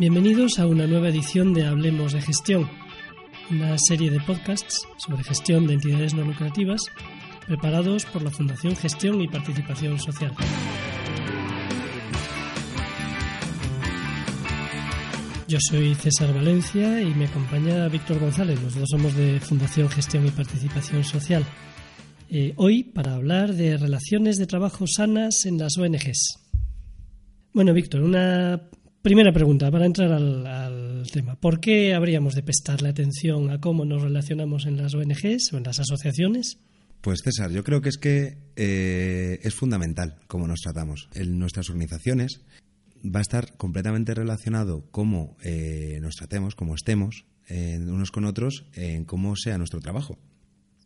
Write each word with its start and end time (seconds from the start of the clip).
Bienvenidos 0.00 0.58
a 0.58 0.66
una 0.66 0.86
nueva 0.86 1.10
edición 1.10 1.52
de 1.52 1.66
Hablemos 1.66 2.14
de 2.14 2.22
Gestión, 2.22 2.66
una 3.50 3.76
serie 3.76 4.10
de 4.10 4.18
podcasts 4.20 4.88
sobre 4.96 5.22
gestión 5.22 5.66
de 5.66 5.74
entidades 5.74 6.14
no 6.14 6.24
lucrativas 6.24 6.80
preparados 7.46 8.06
por 8.06 8.22
la 8.22 8.30
Fundación 8.30 8.74
Gestión 8.76 9.20
y 9.20 9.28
Participación 9.28 9.98
Social. 9.98 10.32
Yo 15.46 15.58
soy 15.60 15.94
César 15.94 16.32
Valencia 16.32 17.02
y 17.02 17.14
me 17.14 17.26
acompaña 17.26 17.86
Víctor 17.88 18.20
González. 18.20 18.58
Los 18.62 18.76
dos 18.76 18.88
somos 18.88 19.14
de 19.14 19.38
Fundación 19.38 19.90
Gestión 19.90 20.26
y 20.26 20.30
Participación 20.30 21.04
Social. 21.04 21.44
Eh, 22.30 22.54
hoy 22.56 22.84
para 22.84 23.16
hablar 23.16 23.52
de 23.52 23.76
relaciones 23.76 24.38
de 24.38 24.46
trabajo 24.46 24.86
sanas 24.86 25.44
en 25.44 25.58
las 25.58 25.76
ONGs. 25.76 26.38
Bueno, 27.52 27.74
Víctor, 27.74 28.00
una 28.00 28.69
primera 29.02 29.32
pregunta 29.32 29.70
para 29.70 29.86
entrar 29.86 30.12
al, 30.12 31.06
tema. 31.12 31.34
¿Por 31.34 31.60
qué 31.60 31.94
habríamos 31.94 32.34
de 32.34 32.42
prestarle 32.42 32.90
atención 32.90 33.50
a 33.50 33.58
cómo 33.58 33.84
nos 33.84 34.02
relacionamos 34.02 34.66
en 34.66 34.76
las 34.76 34.94
ONGs 34.94 35.52
o 35.52 35.56
en 35.56 35.64
las 35.64 35.80
asociaciones? 35.80 36.58
Pues 37.00 37.20
César, 37.24 37.50
yo 37.50 37.64
creo 37.64 37.80
que 37.80 37.88
es 37.88 37.96
que 37.96 38.36
eh, 38.56 39.40
es 39.42 39.54
fundamental 39.54 40.16
cómo 40.26 40.46
nos 40.46 40.60
tratamos 40.60 41.08
en 41.14 41.38
nuestras 41.38 41.70
organizaciones 41.70 42.42
va 43.04 43.20
a 43.20 43.22
estar 43.22 43.56
completamente 43.56 44.14
relacionado 44.14 44.84
cómo 44.90 45.36
eh, 45.42 45.98
nos 46.02 46.16
tratemos, 46.16 46.54
cómo 46.54 46.74
estemos 46.74 47.24
unos 47.50 48.12
con 48.12 48.26
otros, 48.26 48.64
en 48.74 49.04
cómo 49.04 49.34
sea 49.34 49.58
nuestro 49.58 49.80
trabajo. 49.80 50.16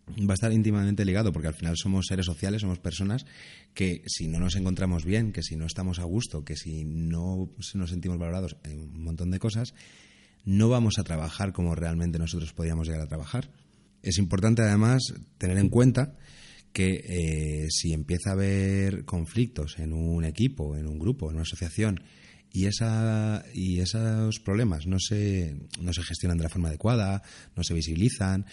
Va 0.09 0.33
a 0.33 0.35
estar 0.35 0.53
íntimamente 0.53 1.05
ligado 1.05 1.33
porque 1.33 1.49
al 1.49 1.55
final 1.55 1.77
somos 1.77 2.07
seres 2.07 2.27
sociales, 2.27 2.61
somos 2.61 2.79
personas 2.79 3.25
que 3.73 4.03
si 4.07 4.29
no 4.29 4.39
nos 4.39 4.55
encontramos 4.55 5.05
bien, 5.05 5.33
que 5.33 5.43
si 5.43 5.57
no 5.57 5.65
estamos 5.65 5.99
a 5.99 6.05
gusto, 6.05 6.45
que 6.45 6.57
si 6.57 6.85
no 6.85 7.51
nos 7.75 7.91
sentimos 7.91 8.19
valorados 8.19 8.57
en 8.65 8.81
un 8.81 9.03
montón 9.03 9.31
de 9.31 9.39
cosas, 9.39 9.75
no 10.45 10.69
vamos 10.69 10.99
a 10.99 11.05
trabajar 11.05 11.53
como 11.53 11.75
realmente 11.75 12.19
nosotros 12.19 12.53
podríamos 12.53 12.87
llegar 12.87 13.03
a 13.03 13.09
trabajar. 13.09 13.51
Es 14.03 14.19
importante 14.19 14.61
además 14.61 15.03
tener 15.39 15.57
en 15.57 15.71
cuenta 15.71 16.15
que 16.75 17.05
eh, 17.07 17.69
si 17.71 17.93
empieza 17.93 18.31
a 18.31 18.33
haber 18.35 19.05
conflictos 19.05 19.79
en 19.79 19.93
un 19.95 20.25
equipo, 20.25 20.77
en 20.77 20.87
un 20.87 20.99
grupo, 20.99 21.31
en 21.31 21.37
una 21.37 21.43
asociación, 21.43 22.03
y, 22.53 22.67
esa, 22.67 23.45
y 23.53 23.81
esos 23.81 24.39
problemas 24.39 24.87
no 24.87 24.99
se, 25.01 25.57
no 25.81 25.93
se 25.93 26.03
gestionan 26.03 26.37
de 26.37 26.45
la 26.45 26.49
forma 26.51 26.69
adecuada, 26.69 27.23
no 27.57 27.65
se 27.65 27.75
visibilizan, 27.75 28.47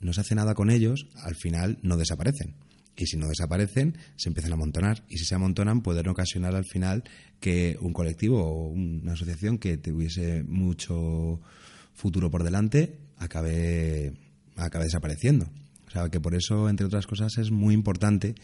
no 0.00 0.12
se 0.12 0.22
hace 0.22 0.34
nada 0.34 0.54
con 0.54 0.70
ellos, 0.70 1.08
al 1.22 1.36
final 1.36 1.78
no 1.82 1.96
desaparecen. 1.96 2.54
Y 2.96 3.06
si 3.06 3.16
no 3.16 3.28
desaparecen, 3.28 3.96
se 4.16 4.28
empiezan 4.28 4.52
a 4.52 4.54
amontonar. 4.54 5.04
Y 5.08 5.18
si 5.18 5.24
se 5.24 5.34
amontonan, 5.34 5.80
pueden 5.82 6.08
ocasionar 6.08 6.54
al 6.54 6.64
final 6.64 7.04
que 7.38 7.78
un 7.80 7.92
colectivo 7.92 8.42
o 8.42 8.68
una 8.68 9.12
asociación 9.12 9.58
que 9.58 9.78
tuviese 9.78 10.42
mucho 10.42 11.40
futuro 11.94 12.30
por 12.30 12.44
delante 12.44 12.98
acabe, 13.16 14.12
acabe 14.56 14.84
desapareciendo. 14.84 15.46
O 15.86 15.90
sea, 15.90 16.08
que 16.08 16.20
por 16.20 16.34
eso, 16.34 16.68
entre 16.68 16.86
otras 16.86 17.06
cosas, 17.06 17.38
es 17.38 17.50
muy 17.50 17.74
importante 17.74 18.34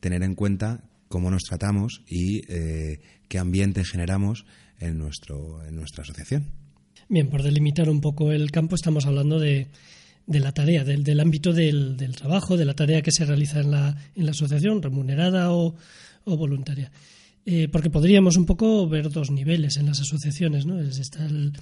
tener 0.00 0.22
en 0.22 0.34
cuenta 0.34 0.84
cómo 1.08 1.30
nos 1.30 1.42
tratamos 1.42 2.02
y 2.06 2.40
eh, 2.48 3.00
qué 3.28 3.38
ambiente 3.38 3.84
generamos 3.84 4.46
en, 4.80 4.98
nuestro, 4.98 5.64
en 5.64 5.76
nuestra 5.76 6.02
asociación. 6.02 6.46
Bien, 7.08 7.28
por 7.28 7.42
delimitar 7.42 7.88
un 7.88 8.00
poco 8.00 8.32
el 8.32 8.50
campo, 8.50 8.74
estamos 8.74 9.06
hablando 9.06 9.38
de, 9.38 9.68
de 10.28 10.40
la 10.40 10.52
tarea, 10.52 10.84
del, 10.84 11.02
del 11.02 11.20
ámbito 11.20 11.52
del, 11.52 11.96
del, 11.96 12.14
trabajo, 12.14 12.56
de 12.56 12.66
la 12.66 12.74
tarea 12.74 13.02
que 13.02 13.10
se 13.10 13.24
realiza 13.24 13.60
en 13.60 13.70
la, 13.70 13.96
en 14.14 14.26
la 14.26 14.32
asociación, 14.32 14.82
remunerada 14.82 15.52
o, 15.52 15.74
o 16.24 16.36
voluntaria. 16.36 16.92
Eh, 17.46 17.68
porque 17.72 17.88
podríamos 17.88 18.36
un 18.36 18.44
poco 18.44 18.86
ver 18.86 19.08
dos 19.08 19.30
niveles 19.30 19.78
en 19.78 19.86
las 19.86 20.00
asociaciones, 20.00 20.66
¿no? 20.66 20.78
Está 20.80 21.24
el, 21.24 21.54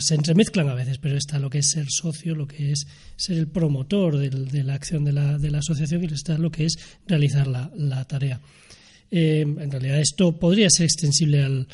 se 0.00 0.14
entremezclan 0.14 0.68
a 0.68 0.74
veces, 0.74 0.98
pero 0.98 1.16
está 1.16 1.38
lo 1.38 1.48
que 1.48 1.58
es 1.58 1.70
ser 1.70 1.86
socio, 1.88 2.34
lo 2.34 2.46
que 2.46 2.72
es 2.72 2.86
ser 3.16 3.38
el 3.38 3.48
promotor 3.48 4.18
de 4.18 4.64
la 4.64 4.74
acción 4.74 5.04
de 5.04 5.12
la, 5.12 5.38
de 5.38 5.50
la, 5.50 5.58
asociación 5.58 6.04
y 6.04 6.06
está 6.12 6.36
lo 6.36 6.50
que 6.50 6.66
es 6.66 6.78
realizar 7.06 7.46
la, 7.46 7.70
la 7.74 8.04
tarea. 8.04 8.38
Eh, 9.10 9.40
en 9.40 9.70
realidad 9.70 9.98
esto 9.98 10.38
podría 10.38 10.68
ser 10.68 10.84
extensible 10.84 11.42
al, 11.42 11.68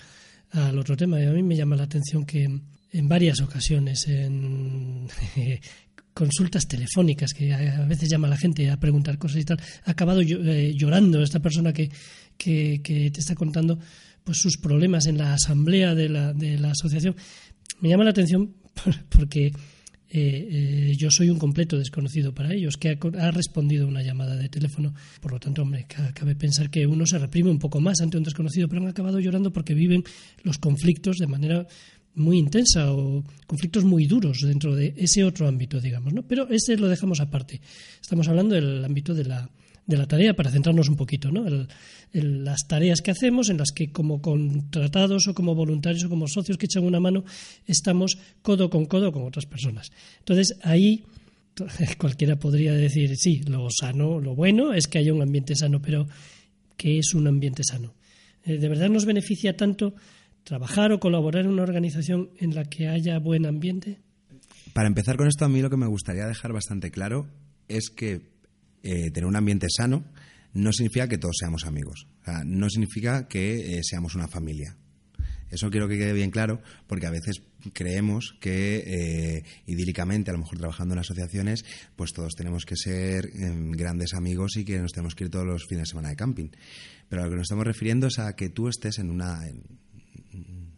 al 0.52 0.78
otro 0.78 0.96
tema 0.96 1.16
a 1.16 1.32
mí 1.32 1.42
me 1.42 1.56
llama 1.56 1.74
la 1.74 1.82
atención 1.82 2.24
que 2.24 2.44
en 2.44 3.08
varias 3.08 3.40
ocasiones 3.40 4.06
en 4.06 5.08
consultas 6.14 6.66
telefónicas 6.66 7.34
que 7.34 7.52
a 7.52 7.84
veces 7.86 8.08
llama 8.08 8.28
a 8.28 8.30
la 8.30 8.36
gente 8.36 8.70
a 8.70 8.78
preguntar 8.78 9.18
cosas 9.18 9.42
y 9.42 9.44
tal, 9.44 9.60
ha 9.84 9.90
acabado 9.90 10.22
eh, 10.22 10.72
llorando 10.74 11.22
esta 11.22 11.40
persona 11.40 11.72
que, 11.72 11.90
que, 12.38 12.80
que, 12.82 13.10
te 13.10 13.20
está 13.20 13.34
contando 13.34 13.78
pues 14.22 14.38
sus 14.38 14.56
problemas 14.56 15.06
en 15.06 15.18
la 15.18 15.34
asamblea 15.34 15.94
de 15.94 16.08
la, 16.08 16.32
de 16.32 16.58
la 16.58 16.70
asociación 16.70 17.16
me 17.80 17.88
llama 17.88 18.04
la 18.04 18.10
atención 18.10 18.54
porque 19.10 19.46
eh, 19.46 19.52
eh, 20.10 20.92
yo 20.96 21.10
soy 21.10 21.28
un 21.28 21.38
completo 21.38 21.76
desconocido 21.76 22.32
para 22.32 22.54
ellos, 22.54 22.76
que 22.76 22.96
ha, 23.18 23.30
respondido 23.32 23.84
a 23.84 23.88
una 23.88 24.02
llamada 24.02 24.36
de 24.36 24.48
teléfono. 24.48 24.94
Por 25.20 25.32
lo 25.32 25.40
tanto, 25.40 25.62
hombre, 25.62 25.86
cabe 26.14 26.36
pensar 26.36 26.70
que 26.70 26.86
uno 26.86 27.04
se 27.04 27.18
reprime 27.18 27.50
un 27.50 27.58
poco 27.58 27.80
más 27.80 28.00
ante 28.00 28.16
un 28.16 28.22
desconocido, 28.22 28.68
pero 28.68 28.82
han 28.82 28.88
acabado 28.88 29.18
llorando 29.18 29.52
porque 29.52 29.74
viven 29.74 30.04
los 30.44 30.58
conflictos 30.58 31.16
de 31.16 31.26
manera 31.26 31.66
muy 32.14 32.38
intensa 32.38 32.92
o 32.92 33.24
conflictos 33.46 33.84
muy 33.84 34.06
duros 34.06 34.40
dentro 34.42 34.74
de 34.74 34.94
ese 34.96 35.24
otro 35.24 35.48
ámbito, 35.48 35.80
digamos, 35.80 36.12
¿no? 36.12 36.22
Pero 36.22 36.48
ese 36.48 36.76
lo 36.76 36.88
dejamos 36.88 37.20
aparte. 37.20 37.60
Estamos 38.00 38.28
hablando 38.28 38.54
del 38.54 38.84
ámbito 38.84 39.14
de 39.14 39.24
la, 39.24 39.50
de 39.86 39.96
la 39.96 40.06
tarea 40.06 40.34
para 40.34 40.50
centrarnos 40.50 40.88
un 40.88 40.96
poquito, 40.96 41.30
¿no? 41.30 41.44
las 42.12 42.68
tareas 42.68 43.00
que 43.00 43.10
hacemos, 43.10 43.50
en 43.50 43.58
las 43.58 43.72
que 43.72 43.90
como 43.90 44.22
contratados 44.22 45.26
o 45.26 45.34
como 45.34 45.56
voluntarios 45.56 46.04
o 46.04 46.08
como 46.08 46.28
socios 46.28 46.56
que 46.56 46.66
echan 46.66 46.84
una 46.84 47.00
mano, 47.00 47.24
estamos 47.66 48.18
codo 48.40 48.70
con 48.70 48.86
codo 48.86 49.10
con 49.10 49.24
otras 49.24 49.46
personas. 49.46 49.90
Entonces, 50.20 50.56
ahí 50.62 51.02
cualquiera 51.98 52.36
podría 52.36 52.72
decir, 52.72 53.16
sí, 53.16 53.40
lo 53.48 53.68
sano, 53.70 54.20
lo 54.20 54.36
bueno 54.36 54.72
es 54.72 54.86
que 54.86 54.98
haya 54.98 55.12
un 55.12 55.22
ambiente 55.22 55.56
sano, 55.56 55.82
pero 55.82 56.06
¿qué 56.76 56.98
es 56.98 57.14
un 57.14 57.26
ambiente 57.26 57.64
sano? 57.64 57.94
Eh, 58.44 58.58
¿De 58.58 58.68
verdad 58.68 58.88
nos 58.90 59.06
beneficia 59.06 59.56
tanto 59.56 59.94
trabajar 60.44 60.92
o 60.92 61.00
colaborar 61.00 61.44
en 61.44 61.50
una 61.50 61.62
organización 61.62 62.30
en 62.38 62.54
la 62.54 62.64
que 62.64 62.88
haya 62.88 63.18
buen 63.18 63.46
ambiente? 63.46 63.98
Para 64.72 64.88
empezar 64.88 65.16
con 65.16 65.26
esto, 65.26 65.44
a 65.44 65.48
mí 65.48 65.60
lo 65.62 65.70
que 65.70 65.76
me 65.76 65.86
gustaría 65.86 66.26
dejar 66.26 66.52
bastante 66.52 66.90
claro 66.90 67.26
es 67.68 67.90
que 67.90 68.20
eh, 68.82 69.10
tener 69.10 69.26
un 69.26 69.36
ambiente 69.36 69.66
sano 69.70 70.04
no 70.52 70.72
significa 70.72 71.08
que 71.08 71.18
todos 71.18 71.36
seamos 71.38 71.64
amigos. 71.64 72.06
no 72.44 72.68
significa 72.70 73.26
que 73.26 73.78
eh, 73.78 73.80
seamos 73.82 74.14
una 74.14 74.28
familia. 74.28 74.76
Eso 75.50 75.70
quiero 75.70 75.88
que 75.88 75.98
quede 75.98 76.12
bien 76.12 76.30
claro, 76.30 76.60
porque 76.86 77.06
a 77.06 77.10
veces 77.10 77.42
creemos 77.72 78.34
que 78.40 78.82
eh, 78.86 79.44
idílicamente, 79.66 80.30
a 80.30 80.34
lo 80.34 80.40
mejor 80.40 80.58
trabajando 80.58 80.94
en 80.94 81.00
asociaciones, 81.00 81.64
pues 81.94 82.12
todos 82.12 82.34
tenemos 82.34 82.64
que 82.64 82.74
ser 82.76 83.30
em, 83.34 83.70
grandes 83.70 84.14
amigos 84.14 84.56
y 84.56 84.64
que 84.64 84.78
nos 84.80 84.92
tenemos 84.92 85.14
que 85.14 85.24
ir 85.24 85.30
todos 85.30 85.46
los 85.46 85.64
fines 85.66 85.82
de 85.82 85.90
semana 85.90 86.08
de 86.08 86.16
camping. 86.16 86.48
Pero 87.08 87.22
a 87.22 87.24
lo 87.26 87.30
que 87.30 87.36
nos 87.36 87.44
estamos 87.44 87.66
refiriendo 87.66 88.08
es 88.08 88.18
a 88.18 88.34
que 88.34 88.48
tú 88.48 88.68
estés 88.68 88.98
en, 88.98 89.10
una, 89.10 89.42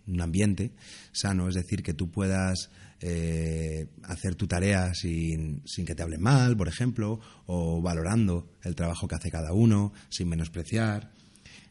un 0.07 0.21
ambiente 0.21 0.73
sano, 1.13 1.49
es 1.49 1.55
decir, 1.55 1.83
que 1.83 1.95
tú 1.95 2.11
puedas 2.11 2.71
eh, 3.01 3.89
hacer 4.05 4.35
tu 4.35 4.47
tarea 4.47 4.95
sin, 4.95 5.63
sin, 5.67 5.85
que 5.85 5.95
te 5.95 6.03
hablen 6.03 6.23
mal, 6.23 6.57
por 6.57 6.69
ejemplo, 6.69 7.21
o 7.47 7.83
valorando 7.83 8.49
el 8.63 8.75
trabajo 8.75 9.07
que 9.07 9.17
hace 9.17 9.31
cada 9.31 9.53
uno, 9.53 9.93
sin 10.09 10.29
menospreciar. 10.29 11.11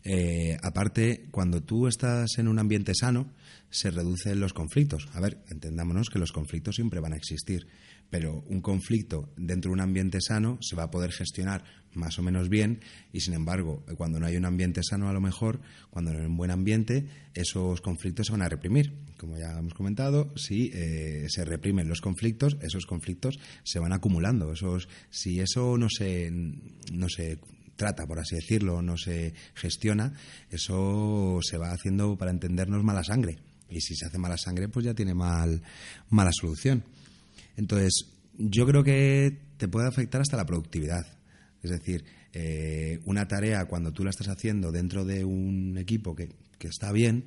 Eh, 0.08 0.56
aparte, 0.62 1.26
cuando 1.32 1.64
tú 1.64 1.88
estás 1.88 2.38
en 2.38 2.48
un 2.48 2.60
ambiente 2.60 2.94
sano, 2.94 3.34
se 3.72 3.90
reducen 3.90 4.40
los 4.40 4.54
conflictos. 4.54 5.10
A 5.14 5.20
ver, 5.20 5.44
entendámonos 5.50 6.12
que 6.12 6.20
los 6.20 6.32
conflictos 6.32 6.76
siempre 6.76 7.00
van 7.00 7.14
a 7.14 7.18
existir, 7.18 7.66
pero 8.12 8.44
un 8.48 8.62
conflicto 8.62 9.34
dentro 9.36 9.70
de 9.70 9.74
un 9.74 9.82
ambiente 9.82 10.22
sano 10.22 10.60
se 10.62 10.76
va 10.76 10.84
a 10.84 10.92
poder 10.92 11.12
gestionar 11.12 11.64
más 11.96 12.20
o 12.20 12.22
menos 12.22 12.50
bien 12.50 12.82
y 13.14 13.22
sin 13.22 13.34
embargo 13.34 13.84
cuando 13.98 14.20
no 14.20 14.26
hay 14.26 14.36
un 14.36 14.46
ambiente 14.46 14.82
sano 14.84 15.10
a 15.10 15.14
lo 15.14 15.22
mejor 15.22 15.62
cuando 15.90 16.12
no 16.12 16.20
hay 16.20 16.26
un 16.26 16.36
buen 16.36 16.52
ambiente 16.52 17.08
esos 17.34 17.80
conflictos 17.80 18.28
se 18.28 18.34
van 18.34 18.42
a 18.42 18.50
reprimir 18.50 18.94
como 19.18 19.38
ya 19.38 19.58
hemos 19.58 19.74
comentado 19.74 20.34
si 20.36 20.72
eh, 20.74 21.26
se 21.30 21.46
reprimen 21.46 21.88
los 21.88 22.02
conflictos 22.02 22.58
esos 22.62 22.86
conflictos 22.86 23.40
se 23.64 23.80
van 23.80 23.94
acumulando 23.94 24.54
si 25.10 25.40
eso 25.40 25.78
no 25.78 25.88
se 25.90 26.30
no 26.32 27.08
se 27.08 27.40
trata, 27.76 28.06
por 28.06 28.20
así 28.20 28.36
decirlo, 28.36 28.82
no 28.82 28.98
se 28.98 29.34
gestiona, 29.54 30.14
eso 30.50 31.40
se 31.42 31.58
va 31.58 31.72
haciendo 31.72 32.18
para 32.18 32.32
entendernos 32.32 32.84
mala 32.84 33.04
sangre. 33.04 33.38
Y 33.70 33.82
si 33.82 33.96
se 33.96 34.06
hace 34.06 34.18
mala 34.18 34.38
sangre, 34.38 34.70
pues 34.70 34.86
ya 34.86 34.94
tiene 34.94 35.14
mal, 35.14 35.62
mala 36.10 36.32
solución. 36.32 36.84
Entonces, 37.58 38.06
yo 38.38 38.66
creo 38.66 38.84
que 38.84 39.38
te 39.58 39.68
puede 39.68 39.88
afectar 39.88 40.22
hasta 40.22 40.38
la 40.38 40.46
productividad. 40.46 41.06
Es 41.64 41.72
decir, 41.72 42.06
eh, 42.34 43.00
una 43.06 43.28
tarea 43.28 43.66
cuando 43.66 43.92
tú 43.92 44.04
la 44.04 44.10
estás 44.10 44.28
haciendo 44.28 44.72
dentro 44.72 45.06
de 45.06 45.26
un 45.26 45.78
equipo 45.78 46.16
que, 46.16 46.30
que, 46.58 46.68
está 46.68 46.92
bien, 46.92 47.26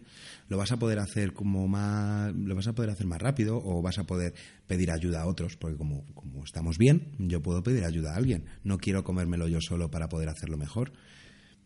lo 0.48 0.56
vas 0.56 0.72
a 0.72 0.78
poder 0.78 0.98
hacer 0.98 1.32
como 1.32 1.68
más, 1.68 2.34
lo 2.34 2.54
vas 2.54 2.66
a 2.66 2.74
poder 2.74 2.90
hacer 2.90 3.06
más 3.06 3.20
rápido 3.20 3.60
o 3.62 3.82
vas 3.82 3.98
a 3.98 4.04
poder 4.04 4.34
pedir 4.66 4.90
ayuda 4.90 5.22
a 5.22 5.26
otros, 5.26 5.56
porque 5.56 5.76
como, 5.76 6.04
como 6.14 6.44
estamos 6.44 6.78
bien, 6.78 7.12
yo 7.18 7.42
puedo 7.42 7.62
pedir 7.62 7.84
ayuda 7.84 8.12
a 8.12 8.16
alguien. 8.16 8.44
No 8.64 8.78
quiero 8.78 9.04
comérmelo 9.04 9.48
yo 9.48 9.60
solo 9.60 9.90
para 9.90 10.08
poder 10.08 10.28
hacerlo 10.28 10.56
mejor. 10.56 10.92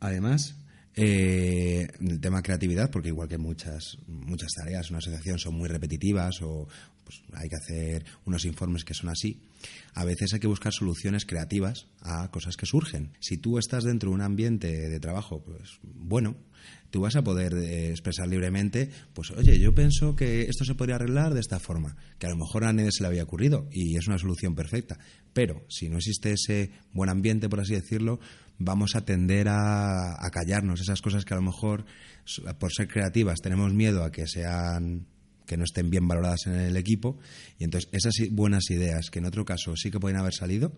Además, 0.00 0.56
eh, 0.94 1.88
el 2.00 2.20
tema 2.20 2.43
creatividad, 2.43 2.91
porque 2.91 3.09
igual 3.09 3.29
que 3.29 3.38
muchas, 3.38 3.97
muchas 4.06 4.53
tareas, 4.55 4.91
una 4.91 4.99
asociación 4.99 5.38
son 5.38 5.55
muy 5.55 5.69
repetitivas 5.69 6.43
o 6.43 6.69
pues, 7.04 7.22
hay 7.34 7.49
que 7.49 7.56
hacer 7.56 8.04
unos 8.25 8.44
informes 8.44 8.84
que 8.84 8.94
son 8.94 9.08
así, 9.08 9.40
a 9.94 10.04
veces 10.04 10.32
hay 10.32 10.40
que 10.40 10.46
buscar 10.46 10.72
soluciones 10.72 11.26
creativas 11.26 11.87
a 12.00 12.31
cosas 12.31 12.56
que 12.56 12.66
surgen. 12.66 13.12
Si 13.20 13.37
tú 13.37 13.58
estás 13.58 13.84
dentro 13.84 14.10
de 14.10 14.16
un 14.16 14.22
ambiente 14.22 14.69
de 14.69 15.00
trabajo, 15.00 15.43
pues 15.43 15.78
bueno, 15.82 16.37
tú 16.90 17.00
vas 17.00 17.16
a 17.16 17.25
poder 17.25 17.54
eh, 17.54 17.90
expresar 17.90 18.28
libremente, 18.28 18.90
pues 19.14 19.31
oye, 19.31 19.58
yo 19.58 19.75
pienso 19.75 20.14
que 20.14 20.43
esto 20.43 20.64
se 20.64 20.75
podría 20.75 20.96
arreglar 20.96 21.34
de 21.34 21.40
esta 21.40 21.58
forma, 21.58 21.96
que 22.19 22.26
a 22.26 22.31
lo 22.31 22.37
mejor 22.37 22.64
a 22.64 22.72
nadie 22.72 22.90
se 22.93 23.02
le 23.02 23.08
había 23.08 23.25
ocurrido 23.25 23.69
y 23.72 23.96
es 23.96 24.06
una 24.06 24.19
solución 24.19 24.54
perfecta. 24.54 24.99
Pero 25.32 25.64
si 25.69 25.88
no 25.88 25.96
existe 25.96 26.32
ese 26.32 26.70
buen 26.93 27.10
ambiente, 27.10 27.49
por 27.49 27.60
así 27.60 27.75
decirlo, 27.75 28.20
vamos 28.58 28.94
a 28.94 29.04
tender 29.04 29.49
a, 29.49 30.16
callarnos 30.32 30.81
esas 30.81 31.00
cosas 31.02 31.25
que 31.25 31.34
a 31.34 31.38
lo 31.38 31.43
mejor, 31.43 31.84
por 32.58 32.72
ser 32.72 32.88
creativas, 32.88 33.40
tenemos 33.40 33.72
miedo 33.72 34.04
a 34.04 34.12
que 34.12 34.26
sean 34.26 35.06
que 35.52 35.58
no 35.58 35.64
estén 35.64 35.90
bien 35.90 36.08
valoradas 36.08 36.46
en 36.46 36.54
el 36.54 36.78
equipo. 36.78 37.19
Y 37.58 37.64
entonces 37.64 37.90
esas 37.93 38.14
buenas 38.31 38.70
ideas 38.70 39.10
que 39.10 39.19
en 39.19 39.26
otro 39.26 39.44
caso 39.44 39.76
sí 39.76 39.90
que 39.90 40.00
pueden 40.00 40.19
haber 40.19 40.32
salido 40.32 40.72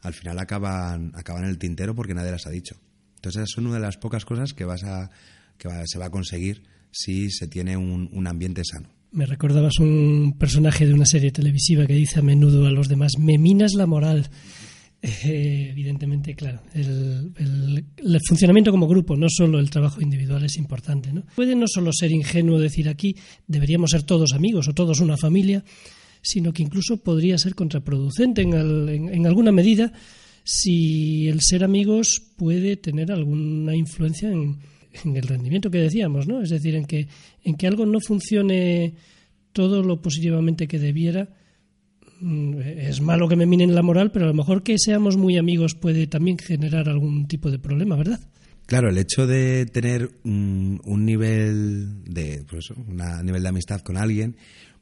al 0.00 0.14
final 0.14 0.38
acaban 0.38 1.12
acaban 1.14 1.44
en 1.44 1.50
el 1.50 1.58
tintero 1.58 1.94
porque 1.94 2.14
nadie 2.14 2.30
las 2.30 2.46
ha 2.46 2.50
dicho. 2.50 2.76
Entonces 3.16 3.42
esas 3.42 3.50
son 3.50 3.66
una 3.66 3.74
de 3.74 3.82
las 3.82 3.98
pocas 3.98 4.24
cosas 4.24 4.54
que 4.54 4.64
vas 4.64 4.84
a 4.84 5.10
que 5.58 5.68
se 5.84 5.98
va 5.98 6.06
a 6.06 6.10
conseguir 6.10 6.62
si 6.90 7.30
se 7.30 7.46
tiene 7.46 7.76
un, 7.76 8.08
un 8.10 8.26
ambiente 8.26 8.62
sano. 8.64 8.88
Me 9.12 9.26
recordabas 9.26 9.78
un 9.80 10.36
personaje 10.38 10.86
de 10.86 10.94
una 10.94 11.04
serie 11.04 11.30
televisiva 11.30 11.86
que 11.86 11.94
dice 11.94 12.20
a 12.20 12.22
menudo 12.22 12.66
a 12.66 12.70
los 12.70 12.88
demás 12.88 13.12
me 13.18 13.36
minas 13.36 13.74
la 13.74 13.86
moral 13.86 14.30
eh, 15.02 15.68
evidentemente, 15.70 16.34
claro, 16.34 16.62
el, 16.74 17.32
funcionamiento 18.26 18.70
como 18.70 18.88
grupo, 18.88 19.16
no 19.16 19.28
solo 19.28 19.60
el 19.60 19.70
trabajo 19.70 20.00
individual 20.00 20.44
es 20.44 20.56
importante. 20.56 21.12
¿no? 21.12 21.22
Puede 21.34 21.54
no 21.54 21.66
solo 21.68 21.92
ser 21.92 22.12
ingenuo 22.12 22.58
decir 22.58 22.88
aquí 22.88 23.16
deberíamos 23.46 23.90
ser 23.90 24.02
todos 24.02 24.32
amigos 24.32 24.68
o 24.68 24.74
todos 24.74 25.00
una 25.00 25.16
familia, 25.16 25.64
sino 26.22 26.52
que 26.52 26.62
incluso 26.62 26.96
podría 26.96 27.38
ser 27.38 27.54
contraproducente 27.54 28.42
en, 28.42 28.54
en, 28.54 29.26
alguna 29.26 29.52
medida 29.52 29.92
si 30.42 31.28
el 31.28 31.40
ser 31.40 31.62
amigos 31.62 32.22
puede 32.36 32.76
tener 32.76 33.12
alguna 33.12 33.76
influencia 33.76 34.30
en, 34.30 34.58
en, 35.04 35.16
el 35.16 35.22
rendimiento 35.22 35.70
que 35.70 35.78
decíamos, 35.78 36.26
¿no? 36.26 36.42
Es 36.42 36.50
decir, 36.50 36.74
en 36.74 36.84
que, 36.84 37.06
en 37.44 37.54
que 37.56 37.66
algo 37.66 37.86
no 37.86 38.00
funcione 38.00 38.94
todo 39.52 39.82
lo 39.82 40.00
positivamente 40.02 40.66
que 40.66 40.78
debiera 40.78 41.28
es 42.20 43.00
malo 43.00 43.28
que 43.28 43.36
me 43.36 43.46
minen 43.46 43.74
la 43.74 43.82
moral, 43.82 44.10
pero 44.10 44.24
a 44.24 44.28
lo 44.28 44.34
mejor 44.34 44.62
que 44.62 44.76
seamos 44.78 45.16
muy 45.16 45.36
amigos 45.36 45.74
puede 45.74 46.06
también 46.06 46.38
generar 46.38 46.88
algún 46.88 47.28
tipo 47.28 47.50
de 47.50 47.58
problema, 47.58 47.96
¿verdad? 47.96 48.20
Claro, 48.66 48.90
el 48.90 48.98
hecho 48.98 49.26
de 49.26 49.66
tener 49.66 50.10
un, 50.24 50.80
nivel 50.84 52.02
de 52.04 52.44
pues 52.48 52.70
un 52.70 52.96
nivel 53.24 53.42
de 53.42 53.48
amistad 53.48 53.80
con 53.80 53.96
alguien 53.96 54.36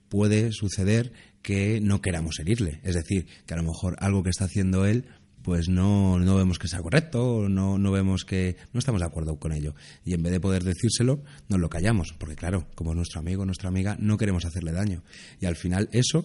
puede 0.09 0.53
suceder 0.53 1.13
que 1.43 1.81
no 1.83 2.01
queramos 2.01 2.39
herirle, 2.39 2.81
es 2.83 2.95
decir, 2.95 3.27
que 3.47 3.55
a 3.55 3.59
lo 3.59 3.65
mejor 3.65 3.97
algo 3.99 4.23
que 4.23 4.31
está 4.31 4.47
haciendo 4.47 4.87
él 4.87 5.05
pues 5.43 5.69
no, 5.69 6.19
no 6.19 6.37
vemos 6.37 6.59
que 6.59 6.69
sea 6.69 6.81
correcto, 6.81 7.51
no, 7.51 7.77
no 7.77 7.93
vemos 7.93 8.25
que 8.25 8.57
no 8.73 8.79
estamos 8.79 9.03
de 9.03 9.07
acuerdo 9.07 9.39
con 9.39 9.53
ello. 9.53 9.75
Y 10.03 10.15
en 10.15 10.23
vez 10.23 10.33
de 10.33 10.41
poder 10.41 10.65
decírselo, 10.65 11.23
nos 11.51 11.61
lo 11.61 11.69
callamos, 11.69 12.15
porque 12.19 12.35
claro, 12.35 12.67
como 12.75 12.95
nuestro 12.95 13.21
amigo, 13.21 13.45
nuestra 13.45 13.69
amiga, 13.69 13.99
no 14.01 14.17
queremos 14.17 14.47
hacerle 14.47 14.73
daño. 14.73 15.03
Y 15.43 15.45
al 15.45 15.57
final 15.57 15.91
eso 15.93 16.25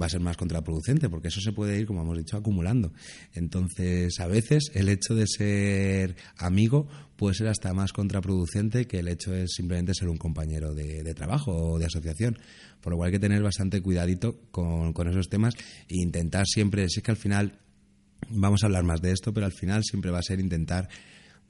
va 0.00 0.06
a 0.06 0.08
ser 0.08 0.20
más 0.20 0.36
contraproducente, 0.36 1.08
porque 1.08 1.28
eso 1.28 1.40
se 1.40 1.52
puede 1.52 1.78
ir, 1.78 1.86
como 1.86 2.02
hemos 2.02 2.18
dicho, 2.18 2.36
acumulando. 2.36 2.92
Entonces, 3.34 4.18
a 4.20 4.26
veces 4.26 4.70
el 4.74 4.88
hecho 4.88 5.14
de 5.14 5.26
ser 5.26 6.16
amigo 6.36 6.88
puede 7.16 7.34
ser 7.34 7.48
hasta 7.48 7.74
más 7.74 7.92
contraproducente 7.92 8.86
que 8.86 9.00
el 9.00 9.08
hecho 9.08 9.32
de 9.32 9.46
simplemente 9.46 9.94
ser 9.94 10.08
un 10.08 10.16
compañero 10.16 10.74
de, 10.74 11.14
trabajo 11.14 11.52
o 11.52 11.78
de 11.78 11.86
asociación. 11.86 12.38
Por 12.80 12.92
lo 12.92 12.96
cual 12.96 13.08
hay 13.08 13.12
que 13.12 13.18
tener 13.18 13.42
bastante 13.42 13.82
cuidadito 13.82 14.40
con, 14.50 14.92
con 14.92 15.08
esos 15.08 15.28
temas 15.28 15.54
e 15.88 15.96
intentar 15.96 16.46
siempre, 16.46 16.88
si 16.88 17.00
es 17.00 17.04
que 17.04 17.10
al 17.10 17.16
final 17.16 17.58
vamos 18.30 18.62
a 18.62 18.66
hablar 18.66 18.84
más 18.84 19.02
de 19.02 19.12
esto, 19.12 19.34
pero 19.34 19.46
al 19.46 19.52
final 19.52 19.82
siempre 19.84 20.10
va 20.10 20.20
a 20.20 20.22
ser 20.22 20.40
intentar 20.40 20.88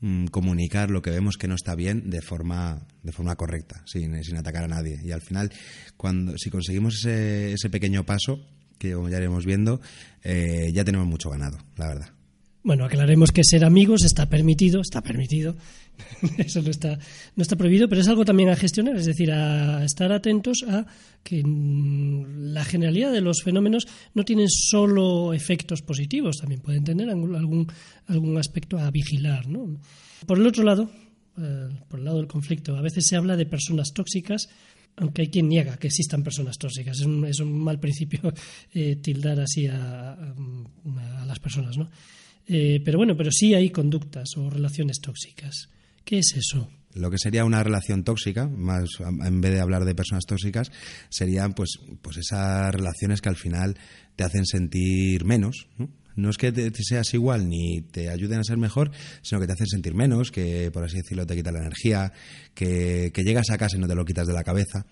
Mm, 0.02 0.26
comunicar 0.26 0.91
lo 0.91 1.02
que 1.02 1.11
vemos 1.11 1.37
que 1.37 1.47
no 1.47 1.55
está 1.55 1.75
bien 1.75 2.08
de 2.08 2.23
forma, 2.23 2.87
de 3.02 3.12
forma 3.12 3.37
correcta, 3.37 3.82
sin, 3.85 4.23
sin 4.25 4.37
atacar 4.37 4.64
a 4.64 4.69
nadie. 4.69 4.99
Y 5.05 5.11
al 5.11 5.20
final, 5.20 5.52
cuando, 5.97 6.38
si 6.38 6.49
conseguimos 6.49 6.94
ese, 6.94 7.52
ese 7.52 7.69
pequeño 7.69 8.06
paso, 8.06 8.41
que 8.79 8.97
ya 9.11 9.19
iremos 9.19 9.44
viendo, 9.44 9.81
eh, 10.25 10.70
ya 10.73 10.85
tenemos 10.85 11.06
mucho 11.06 11.29
ganado, 11.29 11.58
la 11.76 11.88
verdad. 11.88 12.19
Bueno, 12.62 12.84
aclaremos 12.84 13.32
que 13.32 13.42
ser 13.42 13.64
amigos 13.64 14.04
está 14.04 14.28
permitido, 14.28 14.82
está 14.82 15.02
permitido, 15.02 15.56
eso 16.38 16.60
no 16.60 16.70
está, 16.70 16.98
no 17.34 17.42
está 17.42 17.56
prohibido, 17.56 17.88
pero 17.88 18.02
es 18.02 18.08
algo 18.08 18.26
también 18.26 18.50
a 18.50 18.56
gestionar, 18.56 18.96
es 18.96 19.06
decir, 19.06 19.32
a 19.32 19.82
estar 19.82 20.12
atentos 20.12 20.64
a 20.68 20.84
que 21.22 21.42
mm, 21.42 22.52
la 22.52 22.62
generalidad 22.64 23.12
de 23.12 23.22
los 23.22 23.42
fenómenos 23.42 23.86
no 24.12 24.24
tienen 24.24 24.48
solo 24.50 25.32
efectos 25.32 25.80
positivos, 25.80 26.36
también 26.36 26.60
pueden 26.60 26.84
tener 26.84 27.08
algún, 27.08 27.66
algún 28.06 28.36
aspecto 28.36 28.78
a 28.78 28.90
vigilar. 28.90 29.46
¿no? 29.46 29.80
Por 30.26 30.38
el 30.38 30.46
otro 30.46 30.62
lado, 30.62 30.90
eh, 31.38 31.68
por 31.88 32.00
el 32.00 32.04
lado 32.04 32.18
del 32.18 32.26
conflicto, 32.26 32.76
a 32.76 32.82
veces 32.82 33.06
se 33.06 33.16
habla 33.16 33.38
de 33.38 33.46
personas 33.46 33.92
tóxicas, 33.94 34.48
aunque 34.96 35.22
hay 35.22 35.28
quien 35.28 35.48
niega 35.48 35.78
que 35.78 35.86
existan 35.86 36.22
personas 36.22 36.58
tóxicas. 36.58 36.98
Es 36.98 37.06
un, 37.06 37.24
es 37.24 37.40
un 37.40 37.58
mal 37.58 37.80
principio 37.80 38.20
eh, 38.74 38.96
tildar 38.96 39.40
así 39.40 39.66
a, 39.66 40.12
a, 40.12 41.22
a 41.22 41.24
las 41.24 41.38
personas, 41.38 41.78
¿no? 41.78 41.88
Eh, 42.52 42.81
pero 42.85 42.99
bueno, 42.99 43.17
pero 43.17 43.31
sí 43.31 43.55
hay 43.55 43.70
conductas 43.70 44.37
o 44.37 44.50
relaciones 44.50 45.00
tóxicas. 45.00 45.69
¿Qué 46.05 46.19
es 46.19 46.35
eso? 46.37 46.69
Lo 46.94 47.08
que 47.08 47.19
sería 47.19 47.44
una 47.44 47.62
relación 47.62 48.02
tóxica, 48.02 48.49
más 48.49 48.89
en 49.24 49.41
vez 49.41 49.53
de 49.53 49.60
hablar 49.60 49.84
de 49.84 49.94
personas 49.94 50.24
tóxicas, 50.27 50.72
serían 51.10 51.53
pues, 51.53 51.79
pues 52.03 52.17
esas 52.17 52.74
relaciones 52.74 53.20
que 53.20 53.29
al 53.29 53.36
final 53.36 53.79
te 54.17 54.24
hacen 54.24 54.44
sentir 54.46 55.24
menos. 55.24 55.69
¿no? 56.17 56.29
es 56.29 56.39
que 56.39 56.51
te, 56.51 56.72
seas 56.82 57.15
igual 57.15 57.48
ni 57.48 57.82
te 57.82 58.10
ayuden 58.10 58.41
a 58.41 58.44
ser 58.44 58.56
mejor, 58.56 58.91
sino 59.22 59.41
que 59.41 59.46
te 59.46 59.53
hacen 59.53 59.69
sentir 59.69 59.94
menos, 59.94 60.32
que 60.32 60.72
por 60.72 60.82
así 60.82 60.96
decirlo 60.96 61.24
te 61.27 61.36
quita 61.36 61.53
la 61.53 61.60
energía, 61.60 62.13
que, 62.53 63.13
que 63.15 63.22
llegas 63.22 63.51
a 63.51 63.58
casa 63.58 63.77
y 63.77 63.81
no 63.81 63.86
te 63.86 63.94
lo 63.94 64.05
quitas 64.05 64.27
de 64.27 64.34
la 64.34 64.43
cabeza 64.43 64.84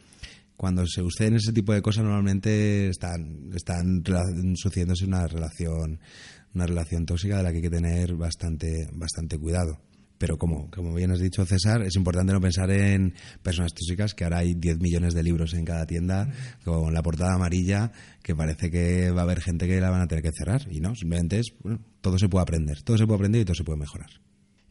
cuando 0.58 0.84
se 0.86 1.00
suceden 1.00 1.36
ese 1.36 1.52
tipo 1.52 1.72
de 1.72 1.80
cosas 1.80 2.04
normalmente 2.04 2.88
están, 2.88 3.50
están 3.54 4.02
sucediéndose 4.56 5.06
una 5.06 5.26
relación 5.26 6.00
una 6.54 6.66
relación 6.66 7.06
tóxica 7.06 7.36
de 7.36 7.42
la 7.44 7.50
que 7.50 7.56
hay 7.56 7.62
que 7.62 7.70
tener 7.70 8.14
bastante, 8.16 8.88
bastante 8.92 9.38
cuidado. 9.38 9.80
Pero 10.18 10.36
como, 10.36 10.68
como 10.70 10.94
bien 10.94 11.12
has 11.12 11.20
dicho, 11.20 11.46
César, 11.46 11.82
es 11.82 11.94
importante 11.94 12.32
no 12.32 12.40
pensar 12.40 12.68
en 12.72 13.14
personas 13.40 13.72
tóxicas, 13.72 14.14
que 14.14 14.24
ahora 14.24 14.38
hay 14.38 14.54
10 14.54 14.80
millones 14.80 15.14
de 15.14 15.22
libros 15.22 15.54
en 15.54 15.64
cada 15.64 15.86
tienda 15.86 16.28
con 16.64 16.92
la 16.92 17.02
portada 17.02 17.34
amarilla, 17.34 17.92
que 18.20 18.34
parece 18.34 18.68
que 18.68 19.12
va 19.12 19.20
a 19.20 19.24
haber 19.24 19.40
gente 19.40 19.68
que 19.68 19.80
la 19.80 19.90
van 19.90 20.00
a 20.00 20.08
tener 20.08 20.24
que 20.24 20.32
cerrar. 20.36 20.66
Y 20.72 20.80
no, 20.80 20.96
simplemente 20.96 21.38
es, 21.38 21.54
bueno, 21.62 21.78
todo 22.00 22.18
se 22.18 22.28
puede 22.28 22.42
aprender, 22.42 22.82
todo 22.82 22.98
se 22.98 23.06
puede 23.06 23.18
aprender 23.18 23.42
y 23.42 23.44
todo 23.44 23.54
se 23.54 23.62
puede 23.62 23.78
mejorar. 23.78 24.10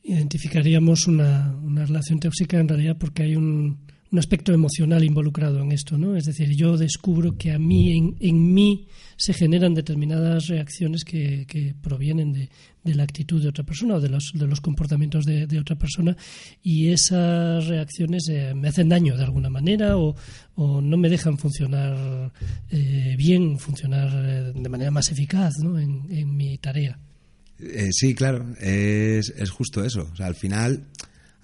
Identificaríamos 0.03 1.07
una, 1.07 1.55
una 1.63 1.85
relación 1.85 2.19
tóxica 2.19 2.59
en 2.59 2.67
realidad 2.67 2.97
porque 2.99 3.23
hay 3.23 3.37
un, 3.37 3.77
un 4.11 4.19
aspecto 4.19 4.53
emocional 4.53 5.03
involucrado 5.03 5.61
en 5.61 5.71
esto, 5.71 5.97
¿no? 5.97 6.15
Es 6.15 6.25
decir, 6.25 6.55
yo 6.55 6.77
descubro 6.77 7.37
que 7.37 7.51
a 7.51 7.59
mí, 7.59 7.97
en, 7.97 8.15
en 8.19 8.53
mí, 8.53 8.87
se 9.17 9.33
generan 9.33 9.73
determinadas 9.73 10.47
reacciones 10.47 11.03
que, 11.03 11.45
que 11.47 11.73
provienen 11.81 12.31
de, 12.31 12.49
de, 12.83 12.95
la 12.95 13.03
actitud 13.03 13.41
de 13.41 13.49
otra 13.49 13.65
persona 13.65 13.95
o 13.95 13.99
de 13.99 14.09
los, 14.09 14.31
de 14.33 14.45
los 14.45 14.61
comportamientos 14.61 15.25
de, 15.25 15.47
de 15.47 15.59
otra 15.59 15.75
persona 15.75 16.15
y 16.61 16.89
esas 16.89 17.65
reacciones 17.65 18.27
eh, 18.29 18.53
me 18.53 18.69
hacen 18.69 18.89
daño 18.89 19.17
de 19.17 19.23
alguna 19.23 19.49
manera 19.49 19.97
o, 19.97 20.15
o 20.55 20.81
no 20.81 20.97
me 20.97 21.09
dejan 21.09 21.37
funcionar 21.37 22.31
eh, 22.69 23.15
bien, 23.17 23.57
funcionar 23.57 24.09
eh, 24.13 24.53
de 24.55 24.69
manera 24.69 24.91
más 24.91 25.11
eficaz 25.11 25.55
¿no? 25.63 25.79
en, 25.79 26.05
en 26.11 26.37
mi 26.37 26.57
tarea. 26.59 26.99
sí, 27.91 28.13
claro, 28.13 28.53
es, 28.61 29.33
es 29.35 29.49
justo 29.49 29.83
eso. 29.83 30.07
O 30.13 30.15
sea, 30.15 30.27
al 30.27 30.35
final 30.35 30.83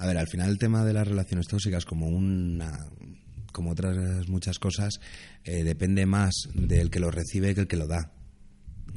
a 0.03 0.05
ver, 0.05 0.17
al 0.17 0.27
final 0.27 0.49
el 0.49 0.57
tema 0.57 0.83
de 0.83 0.91
las 0.91 1.07
relaciones 1.07 1.47
tóxicas, 1.47 1.85
como 1.85 2.09
una, 2.09 2.89
como 3.53 3.71
otras 3.71 4.27
muchas 4.27 4.59
cosas, 4.59 4.99
eh, 5.45 5.63
depende 5.63 6.05
más 6.05 6.49
del 6.53 6.89
que 6.89 6.99
lo 6.99 7.09
recibe 7.09 7.55
que 7.55 7.61
el 7.61 7.67
que 7.67 7.77
lo 7.77 7.87
da. 7.87 8.11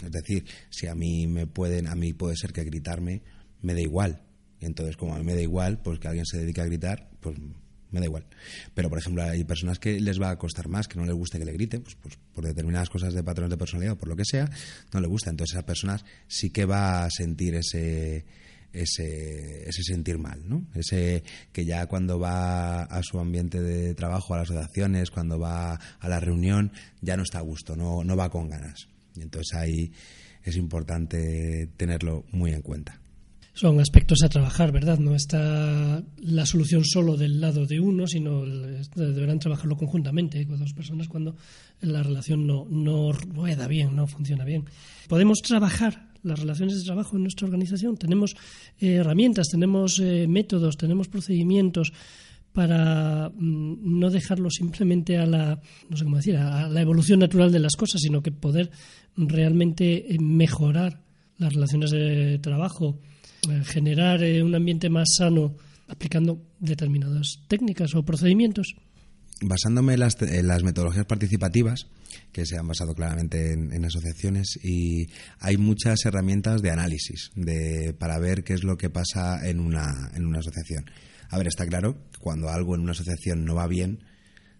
Es 0.04 0.10
decir, 0.10 0.44
si 0.68 0.88
a 0.88 0.96
mí 0.96 1.28
me 1.28 1.46
pueden, 1.46 1.86
a 1.86 1.94
mí 1.94 2.12
puede 2.12 2.36
ser 2.36 2.52
que 2.52 2.64
gritarme 2.64 3.22
me 3.62 3.74
da 3.74 3.80
igual, 3.80 4.22
Entonces, 4.60 4.96
como 4.96 5.14
a 5.14 5.18
mí 5.18 5.24
me 5.24 5.34
da 5.34 5.42
igual, 5.42 5.80
pues 5.80 6.00
que 6.00 6.08
alguien 6.08 6.26
se 6.26 6.38
dedique 6.38 6.60
a 6.60 6.64
gritar, 6.64 7.08
pues 7.20 7.36
me 7.92 8.00
da 8.00 8.06
igual. 8.06 8.26
Pero, 8.74 8.88
por 8.88 8.98
ejemplo, 8.98 9.22
hay 9.22 9.44
personas 9.44 9.78
que 9.78 10.00
les 10.00 10.20
va 10.20 10.30
a 10.30 10.38
costar 10.38 10.66
más, 10.66 10.88
que 10.88 10.98
no 10.98 11.06
les 11.06 11.14
guste 11.14 11.38
que 11.38 11.44
le 11.44 11.52
griten, 11.52 11.82
pues, 11.82 11.94
pues 12.02 12.18
por 12.32 12.44
determinadas 12.44 12.90
cosas 12.90 13.14
de 13.14 13.22
patrones 13.22 13.50
de 13.50 13.58
personalidad 13.58 13.94
o 13.94 13.98
por 13.98 14.08
lo 14.08 14.16
que 14.16 14.24
sea, 14.24 14.50
no 14.92 15.00
le 15.00 15.06
gusta. 15.06 15.30
Entonces, 15.30 15.54
esa 15.54 15.64
persona 15.64 16.00
sí 16.26 16.50
que 16.50 16.64
va 16.64 17.04
a 17.04 17.10
sentir 17.10 17.54
ese, 17.54 18.24
ese, 18.82 19.72
sentir 19.82 20.18
mal, 20.18 20.48
¿no? 20.48 20.66
Ese 20.74 21.22
que 21.52 21.64
ya 21.64 21.86
cuando 21.86 22.18
va 22.18 22.82
a 22.82 23.02
su 23.02 23.18
ambiente 23.18 23.60
de 23.60 23.94
trabajo, 23.94 24.34
a 24.34 24.38
las 24.38 24.50
asociaciones, 24.50 25.10
cuando 25.10 25.38
va 25.38 25.78
a 26.00 26.08
la 26.08 26.20
reunión, 26.20 26.72
ya 27.00 27.16
no 27.16 27.22
está 27.22 27.38
a 27.38 27.42
gusto, 27.42 27.76
no, 27.76 28.04
no 28.04 28.16
va 28.16 28.30
con 28.30 28.48
ganas. 28.48 28.88
Y 29.14 29.22
entonces 29.22 29.54
ahí 29.56 29.92
es 30.42 30.56
importante 30.56 31.68
tenerlo 31.76 32.24
muy 32.32 32.52
en 32.52 32.62
cuenta 32.62 33.00
son 33.56 33.80
aspectos 33.80 34.22
a 34.22 34.28
trabajar, 34.28 34.70
¿verdad? 34.70 34.98
No 34.98 35.14
está 35.14 36.02
la 36.18 36.44
solución 36.44 36.84
solo 36.84 37.16
del 37.16 37.40
lado 37.40 37.64
de 37.64 37.80
uno, 37.80 38.06
sino 38.06 38.44
deberán 38.94 39.38
trabajarlo 39.38 39.78
conjuntamente 39.78 40.46
con 40.46 40.58
dos 40.58 40.74
personas 40.74 41.08
cuando 41.08 41.36
la 41.80 42.02
relación 42.02 42.46
no, 42.46 42.66
no 42.68 43.12
rueda 43.12 43.66
bien, 43.66 43.96
no 43.96 44.06
funciona 44.06 44.44
bien. 44.44 44.66
Podemos 45.08 45.38
trabajar 45.40 46.10
las 46.26 46.40
relaciones 46.40 46.78
de 46.78 46.84
trabajo 46.84 47.16
en 47.16 47.22
nuestra 47.22 47.46
organización. 47.46 47.96
Tenemos 47.96 48.36
eh, 48.78 48.94
herramientas, 48.94 49.48
tenemos 49.48 49.98
eh, 49.98 50.26
métodos, 50.28 50.76
tenemos 50.76 51.08
procedimientos 51.08 51.92
para 52.52 53.28
mm, 53.28 53.98
no 53.98 54.10
dejarlo 54.10 54.50
simplemente 54.50 55.18
a 55.18 55.26
la, 55.26 55.60
no 55.88 55.96
sé 55.96 56.04
cómo 56.04 56.16
decir, 56.16 56.36
a 56.36 56.68
la 56.68 56.80
evolución 56.80 57.20
natural 57.20 57.52
de 57.52 57.60
las 57.60 57.76
cosas, 57.76 58.00
sino 58.00 58.22
que 58.22 58.32
poder 58.32 58.70
realmente 59.16 60.14
eh, 60.14 60.18
mejorar 60.18 61.00
las 61.38 61.52
relaciones 61.52 61.90
de 61.90 62.38
trabajo 62.38 62.98
eh, 63.50 63.62
generar 63.64 64.22
un 64.42 64.54
ambiente 64.54 64.88
más 64.88 65.16
sano 65.16 65.54
aplicando 65.88 66.40
determinadas 66.58 67.40
técnicas 67.46 67.94
o 67.94 68.02
procedimientos? 68.02 68.74
Basándome 69.42 69.94
en 69.94 70.00
las, 70.00 70.16
las 70.20 70.62
metodologías 70.62 71.04
participativas, 71.04 71.86
que 72.32 72.46
se 72.46 72.56
han 72.56 72.66
basado 72.66 72.94
claramente 72.94 73.52
en, 73.52 73.84
asociaciones, 73.84 74.58
y 74.62 75.08
hay 75.40 75.56
muchas 75.56 76.04
herramientas 76.04 76.62
de 76.62 76.70
análisis 76.70 77.30
de, 77.34 77.94
para 77.98 78.18
ver 78.18 78.44
qué 78.44 78.54
es 78.54 78.64
lo 78.64 78.76
que 78.76 78.90
pasa 78.90 79.46
en 79.46 79.60
una, 79.60 80.10
en 80.14 80.26
una 80.26 80.38
asociación. 80.38 80.90
A 81.28 81.38
ver, 81.38 81.48
está 81.48 81.66
claro, 81.66 81.98
cuando 82.20 82.48
algo 82.48 82.74
en 82.74 82.82
una 82.82 82.92
asociación 82.92 83.44
no 83.44 83.54
va 83.54 83.66
bien, 83.66 84.04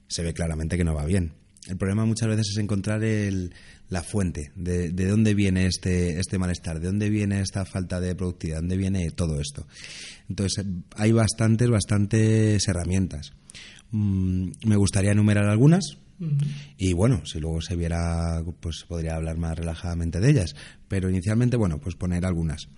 se 0.09 0.23
ve 0.23 0.35
claramente 0.35 0.77
que 0.77 0.85
no 0.85 0.95
va 0.95 1.05
bien. 1.05 1.33
El 1.69 1.77
problema 1.77 2.05
muchas 2.05 2.29
veces 2.29 2.51
es 2.53 2.59
encontrar 2.59 3.03
el, 3.03 3.53
la 3.89 4.03
fuente, 4.03 4.53
de, 4.55 4.91
de, 4.91 5.07
dónde 5.07 5.35
viene 5.35 5.67
este, 5.67 6.21
este 6.21 6.39
malestar, 6.39 6.81
de 6.81 6.87
dónde 6.87 7.11
viene 7.11 7.41
esta 7.41 7.65
falta 7.65 8.01
de 8.01 8.15
productividad, 8.15 8.59
de 8.59 8.63
dónde 8.63 8.77
viene 8.77 9.11
todo 9.11 9.41
esto. 9.41 9.67
Entonces, 10.29 10.65
hay 10.97 11.13
bastantes, 11.13 11.69
bastantes 11.69 12.67
herramientas. 12.69 13.33
Mm, 13.91 14.51
me 14.67 14.77
gustaría 14.77 15.13
enumerar 15.13 15.47
algunas, 15.47 15.99
Y 16.79 16.95
bueno, 16.95 17.27
si 17.27 17.41
luego 17.41 17.61
se 17.61 17.77
viera, 17.77 18.43
pues 18.61 18.85
podría 18.89 19.17
hablar 19.17 19.37
más 19.37 19.59
relajadamente 19.59 20.19
de 20.19 20.31
ellas. 20.31 20.57
Pero 20.89 21.11
inicialmente, 21.11 21.59
bueno, 21.59 21.79
pues 21.79 21.95
poner 21.95 22.25
algunas. 22.25 22.69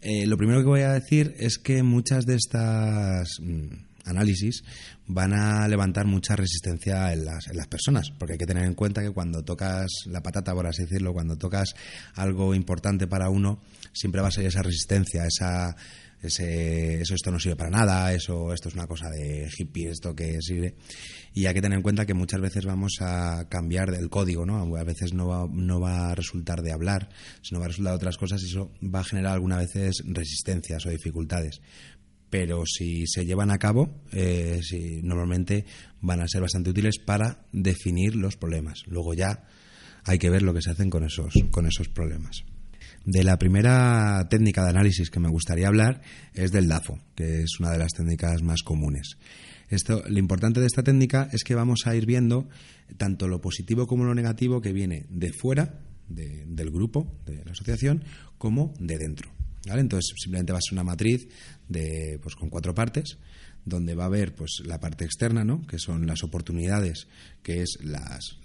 Eh, 0.00 0.26
lo 0.26 0.38
primero 0.38 0.60
que 0.60 0.68
voy 0.68 0.80
a 0.80 0.92
decir 0.92 1.34
es 1.38 1.58
que 1.58 1.82
muchas 1.82 2.24
de 2.24 2.36
estas 2.36 3.28
mm, 3.40 3.66
análisis 4.08 4.64
van 5.06 5.32
a 5.32 5.66
levantar 5.68 6.06
mucha 6.06 6.36
resistencia 6.36 7.12
en 7.12 7.24
las, 7.24 7.48
en 7.48 7.56
las 7.56 7.66
personas, 7.66 8.10
porque 8.10 8.34
hay 8.34 8.38
que 8.38 8.46
tener 8.46 8.64
en 8.64 8.74
cuenta 8.74 9.02
que 9.02 9.10
cuando 9.10 9.42
tocas 9.42 9.88
la 10.06 10.22
patata, 10.22 10.54
por 10.54 10.66
así 10.66 10.82
decirlo, 10.82 11.12
cuando 11.12 11.36
tocas 11.36 11.74
algo 12.14 12.54
importante 12.54 13.06
para 13.06 13.28
uno, 13.28 13.60
siempre 13.92 14.20
va 14.20 14.28
a 14.28 14.32
ser 14.32 14.46
esa 14.46 14.62
resistencia, 14.62 15.26
esa 15.26 15.76
ese, 16.22 17.00
eso 17.00 17.14
esto 17.14 17.30
no 17.30 17.38
sirve 17.38 17.56
para 17.56 17.70
nada, 17.70 18.12
eso 18.12 18.52
esto 18.52 18.68
es 18.68 18.74
una 18.74 18.86
cosa 18.86 19.08
de 19.10 19.48
hippie, 19.56 19.90
esto 19.90 20.14
que 20.14 20.38
sirve. 20.40 20.76
Y 21.34 21.46
hay 21.46 21.54
que 21.54 21.62
tener 21.62 21.76
en 21.76 21.82
cuenta 21.82 22.06
que 22.06 22.14
muchas 22.14 22.40
veces 22.40 22.64
vamos 22.64 22.96
a 23.00 23.48
cambiar 23.48 23.94
el 23.94 24.08
código, 24.10 24.44
¿no? 24.44 24.76
A 24.76 24.84
veces 24.84 25.12
no 25.12 25.28
va, 25.28 25.48
no 25.50 25.80
va 25.80 26.10
a 26.10 26.14
resultar 26.14 26.62
de 26.62 26.72
hablar, 26.72 27.08
sino 27.42 27.60
va 27.60 27.66
a 27.66 27.68
resultar 27.68 27.92
de 27.92 27.96
otras 27.96 28.16
cosas 28.16 28.42
y 28.42 28.46
eso 28.46 28.72
va 28.82 29.00
a 29.00 29.04
generar 29.04 29.34
algunas 29.34 29.58
veces 29.58 30.02
resistencias 30.06 30.84
o 30.86 30.90
dificultades 30.90 31.60
pero 32.30 32.64
si 32.66 33.06
se 33.06 33.24
llevan 33.24 33.50
a 33.50 33.58
cabo, 33.58 34.02
eh, 34.12 34.60
normalmente 35.02 35.64
van 36.00 36.20
a 36.20 36.28
ser 36.28 36.42
bastante 36.42 36.70
útiles 36.70 36.98
para 36.98 37.46
definir 37.52 38.16
los 38.16 38.36
problemas. 38.36 38.82
Luego 38.86 39.14
ya 39.14 39.44
hay 40.04 40.18
que 40.18 40.30
ver 40.30 40.42
lo 40.42 40.54
que 40.54 40.62
se 40.62 40.70
hacen 40.70 40.90
con 40.90 41.04
esos, 41.04 41.32
con 41.50 41.66
esos 41.66 41.88
problemas. 41.88 42.44
De 43.10 43.24
la 43.24 43.38
primera 43.38 44.28
técnica 44.28 44.62
de 44.64 44.68
análisis 44.68 45.08
que 45.08 45.18
me 45.18 45.30
gustaría 45.30 45.68
hablar 45.68 46.02
es 46.34 46.52
del 46.52 46.68
DAFO, 46.68 46.98
que 47.14 47.40
es 47.40 47.58
una 47.58 47.70
de 47.70 47.78
las 47.78 47.94
técnicas 47.94 48.42
más 48.42 48.62
comunes. 48.62 49.16
Esto, 49.70 50.02
lo 50.06 50.18
importante 50.18 50.60
de 50.60 50.66
esta 50.66 50.82
técnica 50.82 51.26
es 51.32 51.42
que 51.42 51.54
vamos 51.54 51.86
a 51.86 51.96
ir 51.96 52.04
viendo 52.04 52.50
tanto 52.98 53.26
lo 53.26 53.40
positivo 53.40 53.86
como 53.86 54.04
lo 54.04 54.14
negativo 54.14 54.60
que 54.60 54.74
viene 54.74 55.06
de 55.08 55.32
fuera 55.32 55.80
del 56.06 56.70
grupo, 56.70 57.18
de 57.24 57.42
la 57.46 57.52
asociación, 57.52 58.04
como 58.36 58.74
de 58.78 58.98
dentro. 58.98 59.30
Entonces 59.64 60.12
simplemente 60.18 60.52
va 60.52 60.58
a 60.58 60.62
ser 60.68 60.74
una 60.74 60.84
matriz 60.84 61.28
de, 61.66 62.18
pues, 62.22 62.34
con 62.34 62.50
cuatro 62.50 62.74
partes 62.74 63.16
donde 63.64 63.94
va 63.94 64.02
a 64.02 64.08
haber 64.08 64.34
pues 64.34 64.60
la 64.66 64.80
parte 64.80 65.06
externa, 65.06 65.44
¿no? 65.44 65.66
que 65.66 65.78
son 65.78 66.06
las 66.06 66.24
oportunidades, 66.24 67.06
que 67.42 67.62
es 67.62 67.78
las 67.80 68.38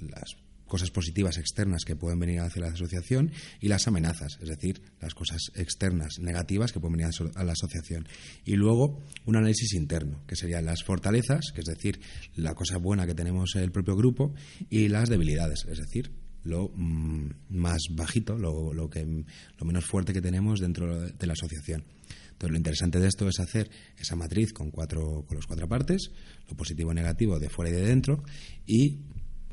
cosas 0.73 0.89
positivas 0.89 1.37
externas 1.37 1.85
que 1.85 1.95
pueden 1.95 2.17
venir 2.17 2.39
hacia 2.39 2.63
la 2.63 2.69
asociación 2.69 3.31
y 3.61 3.67
las 3.67 3.87
amenazas, 3.87 4.39
es 4.41 4.49
decir, 4.49 4.81
las 4.99 5.13
cosas 5.13 5.51
externas 5.53 6.17
negativas 6.17 6.71
que 6.71 6.79
pueden 6.79 6.97
venir 6.97 7.11
a 7.35 7.43
la 7.43 7.51
asociación. 7.51 8.07
Y 8.43 8.55
luego 8.55 8.99
un 9.27 9.35
análisis 9.35 9.73
interno, 9.73 10.25
que 10.25 10.35
serían 10.35 10.65
las 10.65 10.83
fortalezas, 10.83 11.51
que 11.53 11.61
es 11.61 11.67
decir, 11.67 12.01
la 12.35 12.55
cosa 12.55 12.77
buena 12.77 13.05
que 13.05 13.13
tenemos 13.13 13.55
en 13.55 13.61
el 13.61 13.71
propio 13.71 13.95
grupo, 13.95 14.33
y 14.67 14.87
las 14.87 15.09
debilidades, 15.09 15.63
es 15.69 15.77
decir, 15.77 16.11
lo 16.43 16.71
mm, 16.73 17.29
más 17.49 17.83
bajito, 17.91 18.35
lo, 18.39 18.73
lo, 18.73 18.89
que, 18.89 19.05
lo 19.05 19.65
menos 19.67 19.85
fuerte 19.85 20.11
que 20.11 20.21
tenemos 20.21 20.59
dentro 20.59 21.01
de 21.01 21.27
la 21.27 21.33
asociación. 21.33 21.83
Entonces, 22.31 22.51
lo 22.51 22.57
interesante 22.57 22.99
de 22.99 23.09
esto 23.09 23.27
es 23.27 23.39
hacer 23.39 23.69
esa 23.95 24.15
matriz 24.15 24.53
con, 24.53 24.71
cuatro, 24.71 25.23
con 25.27 25.37
las 25.37 25.45
cuatro 25.45 25.67
partes, 25.67 26.09
lo 26.49 26.57
positivo 26.57 26.91
y 26.91 26.95
negativo 26.95 27.39
de 27.39 27.49
fuera 27.49 27.69
y 27.69 27.75
de 27.75 27.85
dentro, 27.85 28.23
y 28.65 29.01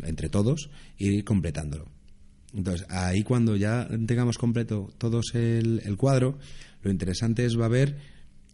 entre 0.05 0.29
todos 0.29 0.71
ir 0.99 1.25
completándolo. 1.25 1.89
Entonces, 2.55 2.87
ahí 2.91 3.23
cuando 3.23 3.57
ya 3.57 3.89
tengamos 4.07 4.37
completo 4.37 4.91
todos 4.99 5.35
el, 5.35 5.83
el 5.85 5.97
cuadro, 5.97 6.39
lo 6.83 6.91
interesante 6.91 7.45
es 7.45 7.59
va 7.59 7.67
a 7.67 7.69
ver 7.69 7.97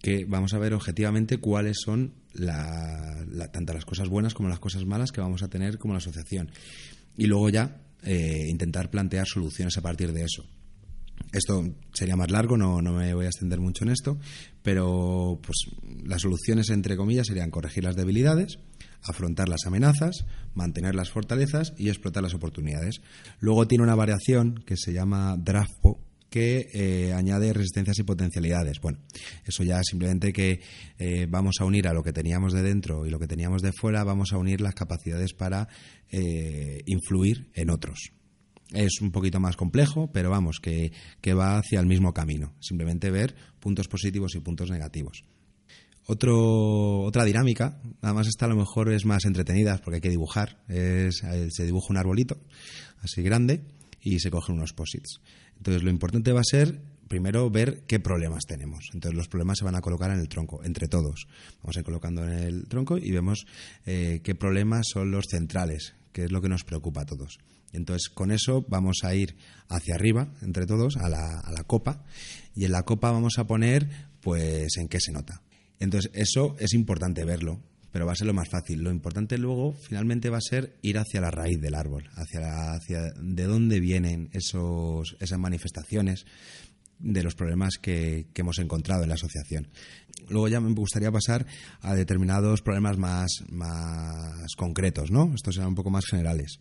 que 0.02 0.24
vamos 0.24 0.54
a 0.54 0.58
ver 0.58 0.74
objetivamente 0.74 1.38
cuáles 1.38 1.78
son 1.82 2.14
la, 2.32 3.24
tanto 3.52 3.72
las 3.72 3.84
cosas 3.84 4.08
buenas 4.08 4.34
como 4.34 4.48
las 4.48 4.58
cosas 4.58 4.84
malas 4.84 5.12
que 5.12 5.20
vamos 5.20 5.42
a 5.42 5.48
tener 5.48 5.78
como 5.78 5.94
la 5.94 5.98
asociación. 5.98 6.50
Y 7.16 7.26
luego 7.26 7.48
ya 7.48 7.80
eh, 8.02 8.46
intentar 8.48 8.90
plantear 8.90 9.26
soluciones 9.26 9.76
a 9.78 9.82
partir 9.82 10.12
de 10.12 10.24
eso. 10.24 10.44
Esto 11.32 11.64
sería 11.92 12.14
más 12.14 12.30
largo, 12.30 12.56
no, 12.56 12.82
no, 12.82 12.92
me 12.92 13.14
voy 13.14 13.24
a 13.24 13.28
extender 13.28 13.58
mucho 13.58 13.84
en 13.84 13.90
esto, 13.90 14.18
pero 14.62 15.40
pues 15.42 15.56
las 16.04 16.22
soluciones, 16.22 16.70
entre 16.70 16.96
comillas, 16.96 17.26
serían 17.26 17.50
corregir 17.50 17.84
las 17.84 17.96
debilidades, 17.96 18.58
afrontar 19.08 19.48
las 19.48 19.66
amenazas, 19.66 20.24
mantener 20.54 20.94
las 20.94 21.10
fortalezas 21.10 21.74
y 21.76 21.88
explotar 21.88 22.22
las 22.22 22.34
oportunidades. 22.34 23.00
Luego 23.40 23.66
tiene 23.66 23.84
una 23.84 23.94
variación 23.94 24.62
que 24.66 24.76
se 24.76 24.92
llama 24.92 25.36
DRAFPO, 25.38 26.00
que 26.30 26.68
eh, 26.74 27.12
añade 27.12 27.52
resistencias 27.52 27.98
y 27.98 28.02
potencialidades. 28.02 28.80
Bueno, 28.80 28.98
eso 29.44 29.62
ya 29.62 29.80
simplemente 29.82 30.32
que 30.32 30.60
eh, 30.98 31.26
vamos 31.28 31.56
a 31.60 31.64
unir 31.64 31.88
a 31.88 31.94
lo 31.94 32.02
que 32.02 32.12
teníamos 32.12 32.52
de 32.52 32.62
dentro 32.62 33.06
y 33.06 33.10
lo 33.10 33.18
que 33.18 33.26
teníamos 33.26 33.62
de 33.62 33.72
fuera, 33.72 34.04
vamos 34.04 34.32
a 34.32 34.38
unir 34.38 34.60
las 34.60 34.74
capacidades 34.74 35.32
para 35.32 35.68
eh, 36.10 36.82
influir 36.86 37.50
en 37.54 37.70
otros. 37.70 38.12
Es 38.72 39.00
un 39.00 39.12
poquito 39.12 39.38
más 39.38 39.56
complejo, 39.56 40.10
pero 40.12 40.28
vamos, 40.28 40.58
que, 40.60 40.92
que 41.20 41.34
va 41.34 41.58
hacia 41.58 41.78
el 41.78 41.86
mismo 41.86 42.12
camino. 42.12 42.54
Simplemente 42.60 43.10
ver 43.10 43.36
puntos 43.60 43.86
positivos 43.86 44.34
y 44.34 44.40
puntos 44.40 44.70
negativos. 44.70 45.24
Otro, 46.08 47.02
otra 47.02 47.24
dinámica, 47.24 47.80
además 48.00 48.28
esta 48.28 48.46
a 48.46 48.48
lo 48.48 48.56
mejor 48.56 48.92
es 48.92 49.04
más 49.04 49.24
entretenida 49.24 49.80
porque 49.82 49.96
hay 49.96 50.00
que 50.00 50.10
dibujar. 50.10 50.62
Es, 50.68 51.22
se 51.50 51.64
dibuja 51.64 51.88
un 51.90 51.96
arbolito 51.96 52.38
así 53.02 53.22
grande 53.22 53.64
y 54.00 54.20
se 54.20 54.30
cogen 54.30 54.54
unos 54.54 54.72
posits. 54.72 55.20
Entonces, 55.56 55.82
lo 55.82 55.90
importante 55.90 56.32
va 56.32 56.40
a 56.40 56.44
ser 56.44 56.80
primero 57.08 57.50
ver 57.50 57.82
qué 57.86 57.98
problemas 57.98 58.44
tenemos. 58.46 58.90
Entonces, 58.92 59.16
los 59.16 59.28
problemas 59.28 59.58
se 59.58 59.64
van 59.64 59.74
a 59.74 59.80
colocar 59.80 60.10
en 60.10 60.20
el 60.20 60.28
tronco, 60.28 60.62
entre 60.64 60.88
todos. 60.88 61.26
Vamos 61.62 61.76
a 61.76 61.80
ir 61.80 61.84
colocando 61.84 62.24
en 62.24 62.32
el 62.32 62.68
tronco 62.68 62.98
y 62.98 63.10
vemos 63.10 63.46
eh, 63.84 64.20
qué 64.22 64.34
problemas 64.34 64.86
son 64.92 65.10
los 65.10 65.26
centrales, 65.28 65.94
qué 66.12 66.24
es 66.24 66.32
lo 66.32 66.40
que 66.40 66.48
nos 66.48 66.64
preocupa 66.64 67.02
a 67.02 67.06
todos. 67.06 67.38
Entonces, 67.72 68.08
con 68.08 68.30
eso 68.30 68.64
vamos 68.68 68.98
a 69.02 69.14
ir 69.14 69.36
hacia 69.68 69.96
arriba, 69.96 70.28
entre 70.42 70.66
todos, 70.66 70.96
a 70.96 71.08
la, 71.08 71.40
a 71.40 71.52
la 71.52 71.64
copa, 71.64 72.04
y 72.54 72.64
en 72.64 72.72
la 72.72 72.84
copa 72.84 73.10
vamos 73.10 73.34
a 73.38 73.46
poner, 73.46 73.88
pues, 74.20 74.76
en 74.76 74.88
qué 74.88 75.00
se 75.00 75.12
nota. 75.12 75.42
Entonces, 75.80 76.10
eso 76.14 76.56
es 76.58 76.72
importante 76.74 77.24
verlo, 77.24 77.60
pero 77.92 78.06
va 78.06 78.12
a 78.12 78.16
ser 78.16 78.26
lo 78.26 78.34
más 78.34 78.48
fácil. 78.48 78.82
Lo 78.82 78.90
importante 78.90 79.38
luego, 79.38 79.72
finalmente, 79.72 80.30
va 80.30 80.38
a 80.38 80.42
ser 80.42 80.76
ir 80.82 80.98
hacia 80.98 81.20
la 81.20 81.30
raíz 81.30 81.60
del 81.60 81.74
árbol, 81.74 82.08
hacia, 82.14 83.12
de 83.20 83.44
dónde 83.44 83.80
vienen 83.80 84.30
esos, 84.32 85.16
esas 85.20 85.38
manifestaciones 85.38 86.26
de 86.98 87.22
los 87.22 87.34
problemas 87.34 87.74
que, 87.80 88.26
hemos 88.34 88.58
encontrado 88.58 89.02
en 89.02 89.08
la 89.08 89.14
asociación. 89.14 89.68
Luego 90.28 90.48
ya 90.48 90.60
me 90.60 90.72
gustaría 90.72 91.12
pasar 91.12 91.46
a 91.82 91.94
determinados 91.94 92.62
problemas 92.62 92.96
más, 92.96 93.44
más 93.50 94.54
concretos, 94.56 95.10
¿no? 95.10 95.32
Estos 95.34 95.54
serán 95.54 95.70
un 95.70 95.74
poco 95.74 95.90
más 95.90 96.06
generales. 96.06 96.58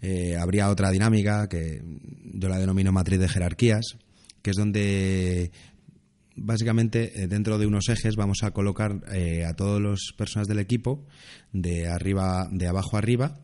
Eh, 0.00 0.36
habría 0.36 0.68
otra 0.68 0.90
dinámica 0.90 1.48
que 1.48 1.80
yo 2.34 2.48
la 2.48 2.58
denomino 2.58 2.90
matriz 2.90 3.20
de 3.20 3.28
jerarquías, 3.28 3.96
que 4.42 4.50
es 4.50 4.56
donde 4.56 5.52
básicamente 6.36 7.22
eh, 7.22 7.28
dentro 7.28 7.58
de 7.58 7.66
unos 7.66 7.88
ejes 7.88 8.16
vamos 8.16 8.42
a 8.42 8.50
colocar 8.52 9.00
eh, 9.12 9.44
a 9.44 9.54
todas 9.54 9.80
las 9.80 10.00
personas 10.16 10.48
del 10.48 10.58
equipo 10.58 11.06
de 11.52 11.88
arriba 11.88 12.48
de 12.50 12.66
abajo 12.66 12.96
arriba 12.96 13.40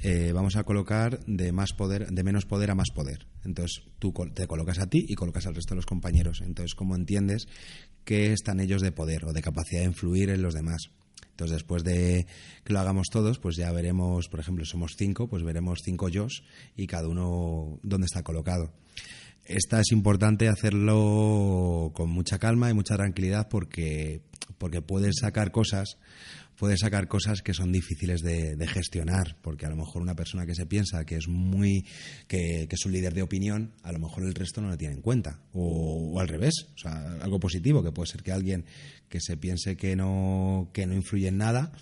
eh, 0.00 0.32
vamos 0.32 0.56
a 0.56 0.64
colocar 0.64 1.24
de 1.26 1.52
más 1.52 1.72
poder 1.72 2.08
de 2.08 2.22
menos 2.22 2.44
poder 2.44 2.70
a 2.70 2.74
más 2.74 2.90
poder. 2.94 3.26
Entonces 3.44 3.82
tú 3.98 4.12
te 4.34 4.46
colocas 4.46 4.78
a 4.78 4.88
ti 4.88 5.04
y 5.08 5.14
colocas 5.14 5.46
al 5.46 5.54
resto 5.54 5.74
de 5.74 5.76
los 5.76 5.86
compañeros. 5.86 6.42
Entonces 6.42 6.74
cómo 6.74 6.94
entiendes 6.94 7.48
que 8.04 8.32
están 8.32 8.60
ellos 8.60 8.82
de 8.82 8.92
poder 8.92 9.24
o 9.24 9.32
de 9.32 9.42
capacidad 9.42 9.80
de 9.80 9.86
influir 9.86 10.30
en 10.30 10.42
los 10.42 10.54
demás 10.54 10.90
entonces, 11.36 11.58
después 11.58 11.84
de 11.84 12.26
que 12.64 12.72
lo 12.72 12.80
hagamos 12.80 13.08
todos, 13.12 13.38
pues 13.38 13.56
ya 13.56 13.70
veremos, 13.70 14.26
por 14.28 14.40
ejemplo, 14.40 14.64
somos 14.64 14.94
cinco, 14.96 15.28
pues 15.28 15.42
veremos 15.42 15.80
cinco 15.84 16.08
yo 16.08 16.28
y 16.76 16.86
cada 16.86 17.08
uno 17.08 17.78
dónde 17.82 18.06
está 18.06 18.22
colocado. 18.22 18.72
Esta 19.48 19.80
es 19.80 19.92
importante 19.92 20.48
hacerlo 20.48 21.92
con 21.94 22.10
mucha 22.10 22.38
calma 22.38 22.68
y 22.70 22.74
mucha 22.74 22.96
tranquilidad 22.96 23.48
porque, 23.48 24.22
porque 24.58 24.82
puedes 24.82 25.16
sacar 25.20 25.52
cosas 25.52 25.98
puedes 26.56 26.80
sacar 26.80 27.06
cosas 27.06 27.42
que 27.42 27.54
son 27.54 27.70
difíciles 27.70 28.22
de, 28.22 28.66
gestionar, 28.66 29.36
porque 29.42 29.66
a 29.66 29.70
lo 29.70 29.76
mejor 29.76 30.02
una 30.02 30.16
persona 30.16 30.46
que 30.46 30.54
se 30.54 30.66
piensa 30.66 31.04
que 31.04 31.16
es 31.16 31.28
muy 31.28 31.84
que, 32.26 32.66
es 32.68 32.86
un 32.86 32.92
líder 32.92 33.14
de 33.14 33.22
opinión, 33.22 33.72
a 33.82 33.92
lo 33.92 33.98
mejor 33.98 34.24
el 34.24 34.34
resto 34.34 34.60
no 34.60 34.68
lo 34.68 34.76
tiene 34.76 34.94
en 34.94 35.02
cuenta, 35.02 35.40
o, 35.52 36.18
al 36.18 36.28
revés, 36.28 36.66
o 36.74 36.78
sea, 36.78 37.18
algo 37.20 37.38
positivo, 37.38 37.82
que 37.82 37.92
puede 37.92 38.10
ser 38.10 38.22
que 38.22 38.32
alguien 38.32 38.64
que 39.08 39.20
se 39.20 39.36
piense 39.36 39.76
que 39.76 39.96
no, 39.96 40.70
que 40.72 40.86
no 40.86 40.94
influye 40.94 41.28
en 41.28 41.38
nada, 41.38 41.72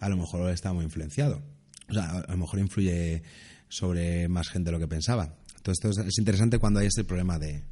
a 0.00 0.08
lo 0.08 0.16
mejor 0.16 0.50
está 0.50 0.72
muy 0.72 0.84
influenciado, 0.84 1.42
o 1.88 1.94
sea, 1.94 2.10
a 2.10 2.32
lo 2.32 2.38
mejor 2.38 2.58
influye 2.58 3.22
sobre 3.68 4.28
más 4.28 4.48
gente 4.48 4.68
de 4.68 4.72
lo 4.72 4.78
que 4.78 4.88
pensaba. 4.88 5.36
Entonces, 5.62 5.90
esto 5.90 6.02
es 6.02 6.18
interesante 6.18 6.58
cuando 6.58 6.80
hay 6.80 6.88
este 6.88 7.04
problema 7.04 7.38
de, 7.38 7.62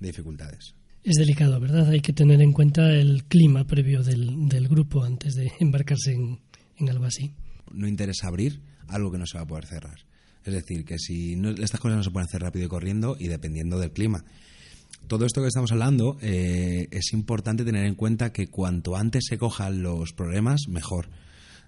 dificultades. 0.00 0.74
Es 1.04 1.16
delicado, 1.16 1.60
¿verdad? 1.60 1.90
Hay 1.90 2.00
que 2.00 2.14
tener 2.14 2.40
en 2.40 2.52
cuenta 2.52 2.90
el 2.94 3.24
clima 3.24 3.66
previo 3.66 4.02
del, 4.02 4.68
grupo 4.68 5.04
antes 5.04 5.34
de 5.34 5.52
embarcarse 5.60 6.14
en, 6.14 6.88
algo 6.88 7.04
así. 7.04 7.34
No 7.70 7.86
interesa 7.86 8.28
abrir 8.28 8.62
algo 8.88 9.12
que 9.12 9.18
no 9.18 9.26
se 9.26 9.36
va 9.36 9.44
a 9.44 9.46
poder 9.46 9.66
cerrar. 9.66 9.98
Es 10.44 10.54
decir, 10.54 10.86
que 10.86 10.98
si 10.98 11.34
estas 11.58 11.78
cosas 11.78 11.98
no 11.98 12.04
se 12.04 12.10
pueden 12.10 12.26
hacer 12.26 12.40
rápido 12.40 12.64
y 12.64 12.68
corriendo 12.68 13.16
y 13.18 13.28
dependiendo 13.28 13.78
del 13.78 13.92
clima. 13.92 14.24
Todo 15.06 15.26
esto 15.26 15.42
que 15.42 15.48
estamos 15.48 15.72
hablando 15.72 16.16
eh, 16.22 16.88
es 16.90 17.12
importante 17.12 17.64
tener 17.66 17.84
en 17.84 17.96
cuenta 17.96 18.32
que 18.32 18.46
cuanto 18.46 18.96
antes 18.96 19.26
se 19.28 19.36
cojan 19.36 19.82
los 19.82 20.14
problemas, 20.14 20.68
mejor. 20.68 21.10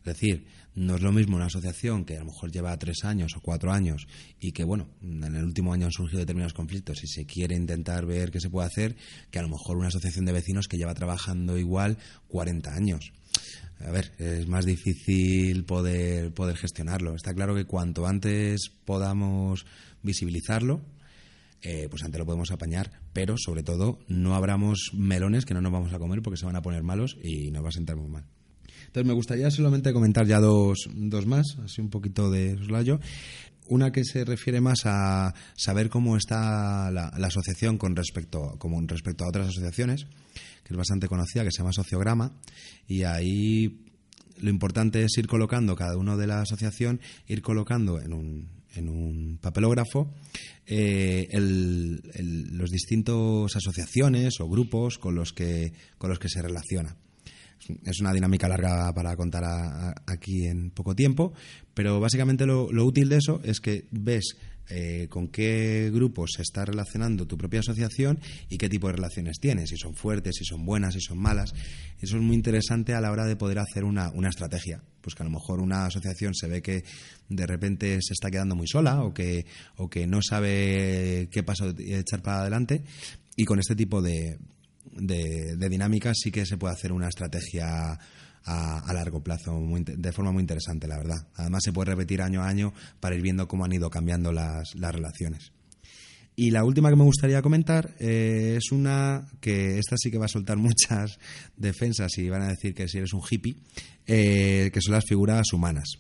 Es 0.08 0.20
decir, 0.20 0.46
no 0.74 0.94
es 0.94 1.02
lo 1.02 1.12
mismo 1.12 1.36
una 1.36 1.46
asociación 1.46 2.04
que 2.04 2.16
a 2.16 2.20
lo 2.20 2.26
mejor 2.26 2.52
lleva 2.52 2.78
tres 2.78 3.04
años 3.04 3.34
o 3.36 3.40
cuatro 3.40 3.72
años 3.72 4.06
y 4.40 4.52
que, 4.52 4.64
bueno, 4.64 4.88
en 5.02 5.24
el 5.24 5.44
último 5.44 5.72
año 5.72 5.86
han 5.86 5.92
surgido 5.92 6.20
determinados 6.20 6.54
conflictos 6.54 7.02
y 7.02 7.08
se 7.08 7.26
quiere 7.26 7.56
intentar 7.56 8.06
ver 8.06 8.30
qué 8.30 8.40
se 8.40 8.48
puede 8.48 8.68
hacer, 8.68 8.96
que 9.30 9.38
a 9.38 9.42
lo 9.42 9.48
mejor 9.48 9.76
una 9.76 9.88
asociación 9.88 10.24
de 10.24 10.32
vecinos 10.32 10.68
que 10.68 10.76
lleva 10.76 10.94
trabajando 10.94 11.58
igual 11.58 11.98
40 12.28 12.72
años. 12.72 13.12
A 13.80 13.90
ver, 13.90 14.12
es 14.18 14.46
más 14.48 14.64
difícil 14.64 15.64
poder, 15.64 16.32
poder 16.32 16.56
gestionarlo. 16.56 17.14
Está 17.14 17.34
claro 17.34 17.54
que 17.54 17.64
cuanto 17.64 18.06
antes 18.06 18.70
podamos 18.84 19.66
visibilizarlo, 20.02 20.80
eh, 21.62 21.88
pues 21.90 22.02
antes 22.04 22.18
lo 22.18 22.24
podemos 22.24 22.50
apañar, 22.50 22.92
pero 23.12 23.36
sobre 23.36 23.62
todo 23.62 23.98
no 24.06 24.34
abramos 24.34 24.90
melones 24.94 25.44
que 25.44 25.54
no 25.54 25.60
nos 25.60 25.72
vamos 25.72 25.92
a 25.92 25.98
comer 25.98 26.22
porque 26.22 26.36
se 26.36 26.46
van 26.46 26.56
a 26.56 26.62
poner 26.62 26.82
malos 26.82 27.16
y 27.22 27.50
nos 27.50 27.64
va 27.64 27.68
a 27.68 27.72
sentar 27.72 27.96
muy 27.96 28.08
mal. 28.08 28.24
Entonces 28.88 29.07
me 29.07 29.12
gustaría 29.12 29.50
solamente 29.50 29.92
comentar 29.92 30.26
ya 30.26 30.40
dos, 30.40 30.88
dos 30.95 31.26
más, 31.26 31.59
así 31.62 31.83
un 31.83 31.90
poquito 31.90 32.30
de 32.30 32.57
soslayo. 32.57 33.00
Una 33.67 33.93
que 33.93 34.02
se 34.02 34.25
refiere 34.25 34.62
más 34.62 34.86
a 34.86 35.34
saber 35.54 35.91
cómo 35.91 36.17
está 36.17 36.91
la, 36.91 37.08
asociación 37.08 37.76
con 37.76 37.95
respecto, 37.95 38.56
como 38.58 38.80
respecto 38.86 39.25
a 39.25 39.28
otras 39.28 39.49
asociaciones, 39.49 40.06
que 40.65 40.73
es 40.73 40.76
bastante 40.76 41.06
conocida, 41.06 41.45
que 41.45 41.50
se 41.52 41.58
llama 41.58 41.75
Sociograma, 41.75 42.32
y 42.86 43.02
ahí 43.02 43.84
lo 44.41 44.49
importante 44.49 45.04
es 45.04 45.19
ir 45.19 45.26
colocando 45.26 45.76
cada 45.76 45.99
uno 45.99 46.17
de 46.17 46.26
la 46.26 46.41
asociación, 46.41 46.99
ir 47.26 47.43
colocando 47.43 48.00
en 48.00 48.15
un, 48.15 48.49
en 48.75 48.89
un 48.89 49.39
papelógrafo 49.39 50.15
eh, 50.65 51.28
los 51.34 52.71
distintos 52.71 53.54
asociaciones 53.54 54.41
o 54.41 54.49
grupos 54.49 54.97
con 54.97 55.15
los 55.15 55.34
que, 55.34 55.75
con 55.99 56.08
los 56.08 56.19
que 56.19 56.30
se 56.30 56.41
relaciona 56.41 56.97
es 57.84 58.00
una 58.00 58.12
dinámica 58.12 58.49
larga 58.49 58.92
para 58.94 59.16
contar 59.16 59.44
aquí 60.06 60.47
en 60.47 60.71
poco 60.71 60.94
tiempo, 60.94 61.32
pero 61.75 62.00
básicamente 62.00 62.47
lo, 62.47 62.66
útil 62.84 63.08
de 63.08 63.16
eso 63.16 63.40
es 63.44 63.60
que 63.60 63.86
ves 63.90 64.36
eh, 64.71 65.06
con 65.08 65.28
qué 65.28 65.90
grupos 65.92 66.32
se 66.36 66.42
está 66.42 66.64
relacionando 66.64 67.26
tu 67.26 67.38
propia 67.38 67.60
asociación 67.60 68.18
y 68.50 68.58
qué 68.58 68.68
tipo 68.68 68.86
de 68.88 68.94
relaciones 68.94 69.38
tienes, 69.40 69.71
si 69.71 69.76
son 69.76 69.94
fuertes, 69.94 70.36
si 70.36 70.44
son 70.44 70.64
buenas, 70.64 70.94
si 70.94 71.00
son 71.00 71.18
malas. 71.18 71.54
Eso 72.00 72.16
es 72.16 72.23
muy 72.23 72.36
interesante 72.36 72.94
a 72.94 73.00
la 73.00 73.10
hora 73.10 73.25
de 73.25 73.36
poder 73.36 73.58
hacer 73.58 73.84
una, 73.84 74.10
una 74.10 74.28
estrategia. 74.28 74.82
Pues 75.00 75.14
que 75.14 75.23
a 75.23 75.26
lo 75.26 75.32
mejor 75.32 75.60
una 75.60 75.86
asociación 75.86 76.34
se 76.34 76.49
ve 76.49 76.60
que 76.60 76.84
de 77.28 77.47
repente 77.47 77.99
se 78.02 78.12
está 78.12 78.30
quedando 78.30 78.56
muy 78.56 78.66
sola 78.66 79.02
o 79.02 79.14
que, 79.14 79.47
o 79.76 79.88
que 79.88 80.06
no 80.06 80.21
sabe 80.23 81.28
qué 81.30 81.42
paso 81.42 81.75
echar 81.78 82.21
para 82.21 82.40
adelante 82.40 82.82
y 83.36 83.44
con 83.44 83.58
este 83.58 83.75
tipo 83.75 84.02
de, 84.02 84.36
de, 84.99 85.56
dinámica 85.69 86.13
sí 86.15 86.30
que 86.30 86.47
se 86.47 86.56
puede 86.56 86.75
hacer 86.75 86.93
una 86.93 87.08
estrategia 87.08 87.99
a, 88.45 88.93
largo 88.93 89.23
plazo 89.23 89.61
de 89.84 90.13
forma 90.13 90.32
muy 90.32 90.41
interesante, 90.41 90.89
la 90.89 90.97
verdad. 90.97 91.26
Además, 91.37 91.63
se 91.65 91.73
puede 91.73 91.91
repetir 91.91 92.23
año 92.23 92.43
a 92.43 92.49
año 92.49 92.73
para 93.00 93.15
ir 93.15 93.23
viendo 93.23 93.47
cómo 93.47 93.65
han 93.65 93.73
ido 93.73 93.91
cambiando 93.91 94.32
las, 94.32 94.75
relaciones. 94.75 95.52
Y 96.34 96.50
la 96.50 96.65
última 96.65 96.89
que 96.89 96.97
me 96.97 97.04
gustaría 97.04 97.43
comentar 97.43 97.95
eh, 97.99 98.54
es 98.58 98.71
una 98.71 99.26
que 99.41 99.78
esta 99.78 99.97
sí 99.99 100.11
que 100.11 100.19
va 100.19 100.26
a 100.26 100.28
soltar 100.28 100.56
muchas 100.58 101.19
defensas 101.56 102.17
y 102.19 102.28
van 102.28 102.43
a 102.43 102.49
decir 102.49 102.75
que 102.75 102.89
si 102.89 102.99
eres 102.99 103.13
un 103.13 103.23
hippie, 103.28 103.56
eh, 104.06 104.71
que 104.73 104.80
son 104.80 104.95
las 104.95 105.04
figuras 105.04 105.52
humanas 105.52 105.99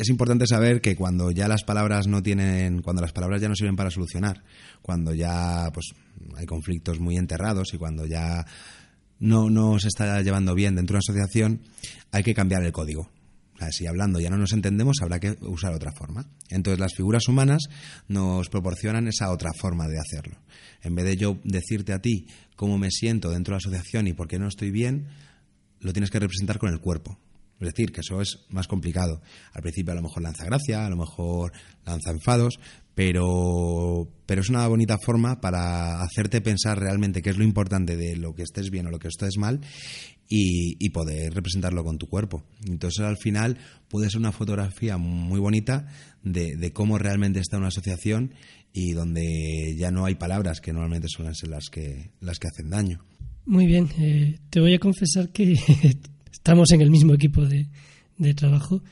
es 0.00 0.08
importante 0.08 0.46
saber 0.46 0.80
que 0.80 0.96
cuando 0.96 1.30
ya 1.30 1.48
las 1.48 1.64
palabras 1.64 2.06
no 2.06 2.22
tienen, 2.22 2.80
cuando 2.80 3.02
las 3.02 3.12
palabras 3.12 3.42
ya 3.42 3.48
no 3.48 3.54
sirven 3.54 3.76
para 3.76 3.90
solucionar, 3.90 4.42
cuando 4.80 5.12
ya 5.12 5.70
pues 5.74 5.92
hay 6.36 6.46
conflictos 6.46 7.00
muy 7.00 7.16
enterrados 7.16 7.72
y 7.74 7.78
cuando 7.78 8.06
ya 8.06 8.46
no, 9.18 9.50
no 9.50 9.78
se 9.78 9.88
está 9.88 10.20
llevando 10.22 10.54
bien 10.54 10.74
dentro 10.76 10.94
de 10.94 10.98
una 10.98 11.12
asociación, 11.12 11.60
hay 12.10 12.22
que 12.22 12.34
cambiar 12.34 12.62
el 12.64 12.72
código. 12.72 13.10
si 13.70 13.86
hablando 13.86 14.20
ya 14.20 14.30
no 14.30 14.38
nos 14.38 14.52
entendemos, 14.52 14.96
habrá 15.02 15.20
que 15.20 15.36
usar 15.42 15.74
otra 15.74 15.92
forma. 15.92 16.26
Entonces 16.48 16.80
las 16.80 16.94
figuras 16.94 17.28
humanas 17.28 17.64
nos 18.08 18.48
proporcionan 18.48 19.08
esa 19.08 19.30
otra 19.30 19.50
forma 19.52 19.86
de 19.88 19.98
hacerlo. 19.98 20.38
En 20.82 20.94
vez 20.94 21.04
de 21.04 21.16
yo 21.16 21.38
decirte 21.44 21.92
a 21.92 22.00
ti 22.00 22.26
cómo 22.56 22.78
me 22.78 22.90
siento 22.90 23.30
dentro 23.30 23.52
de 23.52 23.56
la 23.56 23.58
asociación 23.58 24.06
y 24.06 24.14
por 24.14 24.28
qué 24.28 24.38
no 24.38 24.48
estoy 24.48 24.70
bien, 24.70 25.08
lo 25.80 25.92
tienes 25.92 26.10
que 26.10 26.18
representar 26.18 26.58
con 26.58 26.70
el 26.70 26.80
cuerpo. 26.80 27.18
Es 27.60 27.66
decir, 27.66 27.92
que 27.92 28.00
eso 28.00 28.20
es 28.20 28.46
más 28.48 28.66
complicado. 28.66 29.20
Al 29.52 29.62
principio 29.62 29.92
a 29.92 29.96
lo 29.96 30.02
mejor 30.02 30.22
lanza 30.22 30.44
gracia, 30.44 30.86
a 30.86 30.90
lo 30.90 30.96
mejor 30.96 31.52
lanza 31.84 32.10
enfados, 32.10 32.58
pero, 32.94 34.08
pero 34.26 34.40
es 34.40 34.48
una 34.48 34.66
bonita 34.66 34.96
forma 34.98 35.40
para 35.40 36.02
hacerte 36.02 36.40
pensar 36.40 36.78
realmente 36.78 37.22
qué 37.22 37.30
es 37.30 37.38
lo 37.38 37.44
importante 37.44 37.96
de 37.96 38.16
lo 38.16 38.34
que 38.34 38.42
estés 38.42 38.70
bien 38.70 38.86
o 38.86 38.90
lo 38.90 38.98
que 38.98 39.08
estés 39.08 39.36
mal 39.36 39.60
y, 40.32 40.88
poder 40.90 41.34
representarlo 41.34 41.84
con 41.84 41.98
tu 41.98 42.06
cuerpo. 42.06 42.44
Entonces 42.66 43.04
al 43.04 43.16
final 43.16 43.58
puede 43.88 44.08
ser 44.10 44.20
una 44.20 44.32
fotografía 44.32 44.96
muy 44.96 45.40
bonita 45.40 45.88
de, 46.22 46.72
cómo 46.72 46.98
realmente 46.98 47.40
está 47.40 47.58
una 47.58 47.68
asociación 47.68 48.34
y 48.72 48.92
donde 48.92 49.74
ya 49.76 49.90
no 49.90 50.04
hay 50.04 50.14
palabras 50.14 50.60
que 50.60 50.72
normalmente 50.72 51.08
suelen 51.08 51.34
ser 51.34 51.50
las 51.50 51.68
que, 51.68 52.10
las 52.20 52.38
que 52.38 52.48
hacen 52.48 52.70
daño. 52.70 53.04
Muy 53.44 53.66
bien, 53.66 53.88
eh, 53.98 54.38
te 54.50 54.60
voy 54.60 54.74
a 54.74 54.78
confesar 54.78 55.30
que 55.30 55.56
estamos 56.32 56.70
en 56.72 56.80
el 56.80 56.90
mismo 56.90 57.14
equipo 57.14 57.44
de, 57.46 57.66
trabajo, 58.34 58.82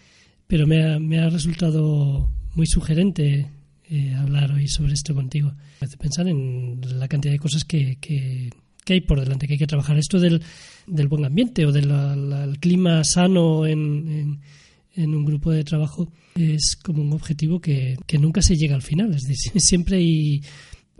pero 0.46 0.66
me 0.66 0.82
ha, 0.82 0.98
me 0.98 1.18
ha, 1.18 1.28
resultado 1.28 2.30
muy 2.54 2.66
sugerente 2.66 3.46
eh, 3.90 4.14
hablar 4.14 4.52
hoy 4.52 4.68
sobre 4.68 4.94
esto 4.94 5.14
contigo. 5.14 5.52
Me 5.80 5.86
hace 5.86 5.96
pensar 5.96 6.28
en 6.28 6.80
la 6.98 7.08
cantidad 7.08 7.32
de 7.32 7.38
cosas 7.38 7.64
que, 7.64 7.98
que, 8.00 8.50
hay 8.88 9.00
por 9.02 9.20
delante, 9.20 9.46
que 9.46 9.54
hay 9.54 9.58
que 9.58 9.66
trabajar. 9.66 9.98
Esto 9.98 10.18
del, 10.18 10.42
del 10.86 11.08
buen 11.08 11.26
ambiente 11.26 11.66
o 11.66 11.72
del 11.72 12.58
clima 12.58 13.04
sano 13.04 13.66
en, 13.66 14.40
en, 14.94 15.14
un 15.14 15.24
grupo 15.26 15.50
de 15.50 15.62
trabajo 15.62 16.10
es 16.34 16.76
como 16.82 17.02
un 17.02 17.12
objetivo 17.12 17.60
que, 17.60 17.98
que 18.06 18.18
nunca 18.18 18.40
se 18.40 18.56
llega 18.56 18.74
al 18.74 18.82
final. 18.82 19.14
Es 19.14 19.24
decir, 19.24 19.52
siempre 19.60 19.98
hay 19.98 20.40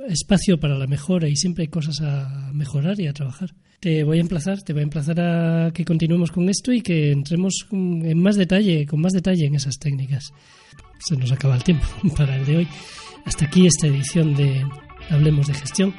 espacio 0.09 0.61
para 0.61 0.79
la 0.79 0.87
mejora 0.87 1.29
y 1.29 1.37
siempre 1.37 1.63
hay 1.63 1.69
cosas 1.69 2.01
a 2.01 2.51
mejorar 2.53 3.01
y 3.01 3.07
a 3.07 3.13
trabajar 3.13 3.55
te 3.81 4.03
voy 4.03 4.19
a 4.19 4.21
emplazar, 4.21 4.63
te 4.63 4.73
voy 4.73 4.81
a 4.81 4.85
emplazar 4.85 5.21
a 5.21 5.71
que 5.73 5.85
continuemos 5.85 6.33
con 6.33 6.49
esto 6.49 6.73
y 6.73 6.81
que 6.81 7.13
entremos 7.13 7.67
en 7.71 8.21
más 8.21 8.37
detalle, 8.37 8.87
con 8.87 9.01
más 9.01 9.13
detalle 9.13 9.47
en 9.47 9.55
esas 9.55 9.79
técnicas. 9.79 10.33
Se 10.99 11.17
nos 11.17 11.31
acaba 11.31 11.55
el 11.55 11.63
tiempo 11.63 11.87
para 12.17 12.37
el 12.37 12.45
de 12.45 12.57
hoy. 12.59 12.69
Hasta 13.25 13.45
aquí 13.45 13.67
esta 13.67 13.87
edición 13.87 14.35
de 14.35 14.65
Hablemos 15.11 15.47
de 15.47 15.55
Gestión. 15.55 15.95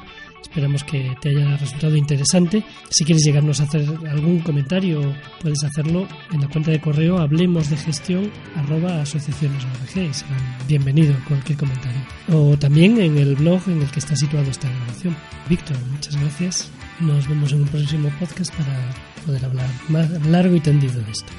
Esperamos 0.49 0.83
que 0.83 1.15
te 1.21 1.29
haya 1.29 1.57
resultado 1.57 1.95
interesante. 1.95 2.63
Si 2.89 3.05
quieres 3.05 3.23
llegarnos 3.23 3.59
a 3.59 3.65
hacer 3.65 3.87
algún 4.09 4.39
comentario, 4.39 4.99
puedes 5.41 5.63
hacerlo 5.63 6.07
en 6.31 6.41
la 6.41 6.47
cuenta 6.47 6.71
de 6.71 6.81
correo 6.81 7.19
hablemos 7.19 7.69
de 7.69 7.77
gestión 7.77 8.31
arroba 8.55 9.01
asociaciones 9.01 9.63
y 9.85 10.13
será 10.13 10.57
bienvenido 10.67 11.13
cualquier 11.27 11.57
comentario. 11.57 12.01
O 12.33 12.57
también 12.57 12.99
en 12.99 13.17
el 13.19 13.35
blog 13.35 13.61
en 13.67 13.83
el 13.83 13.91
que 13.91 13.99
está 13.99 14.15
situado 14.15 14.49
esta 14.49 14.67
grabación. 14.67 15.15
Víctor, 15.47 15.77
muchas 15.91 16.19
gracias. 16.19 16.71
Nos 16.99 17.27
vemos 17.27 17.53
en 17.53 17.61
un 17.61 17.67
próximo 17.67 18.09
podcast 18.19 18.53
para 18.55 18.91
poder 19.25 19.45
hablar 19.45 19.69
más 19.87 20.09
largo 20.25 20.55
y 20.55 20.59
tendido 20.61 20.99
de 20.99 21.11
esto. 21.11 21.31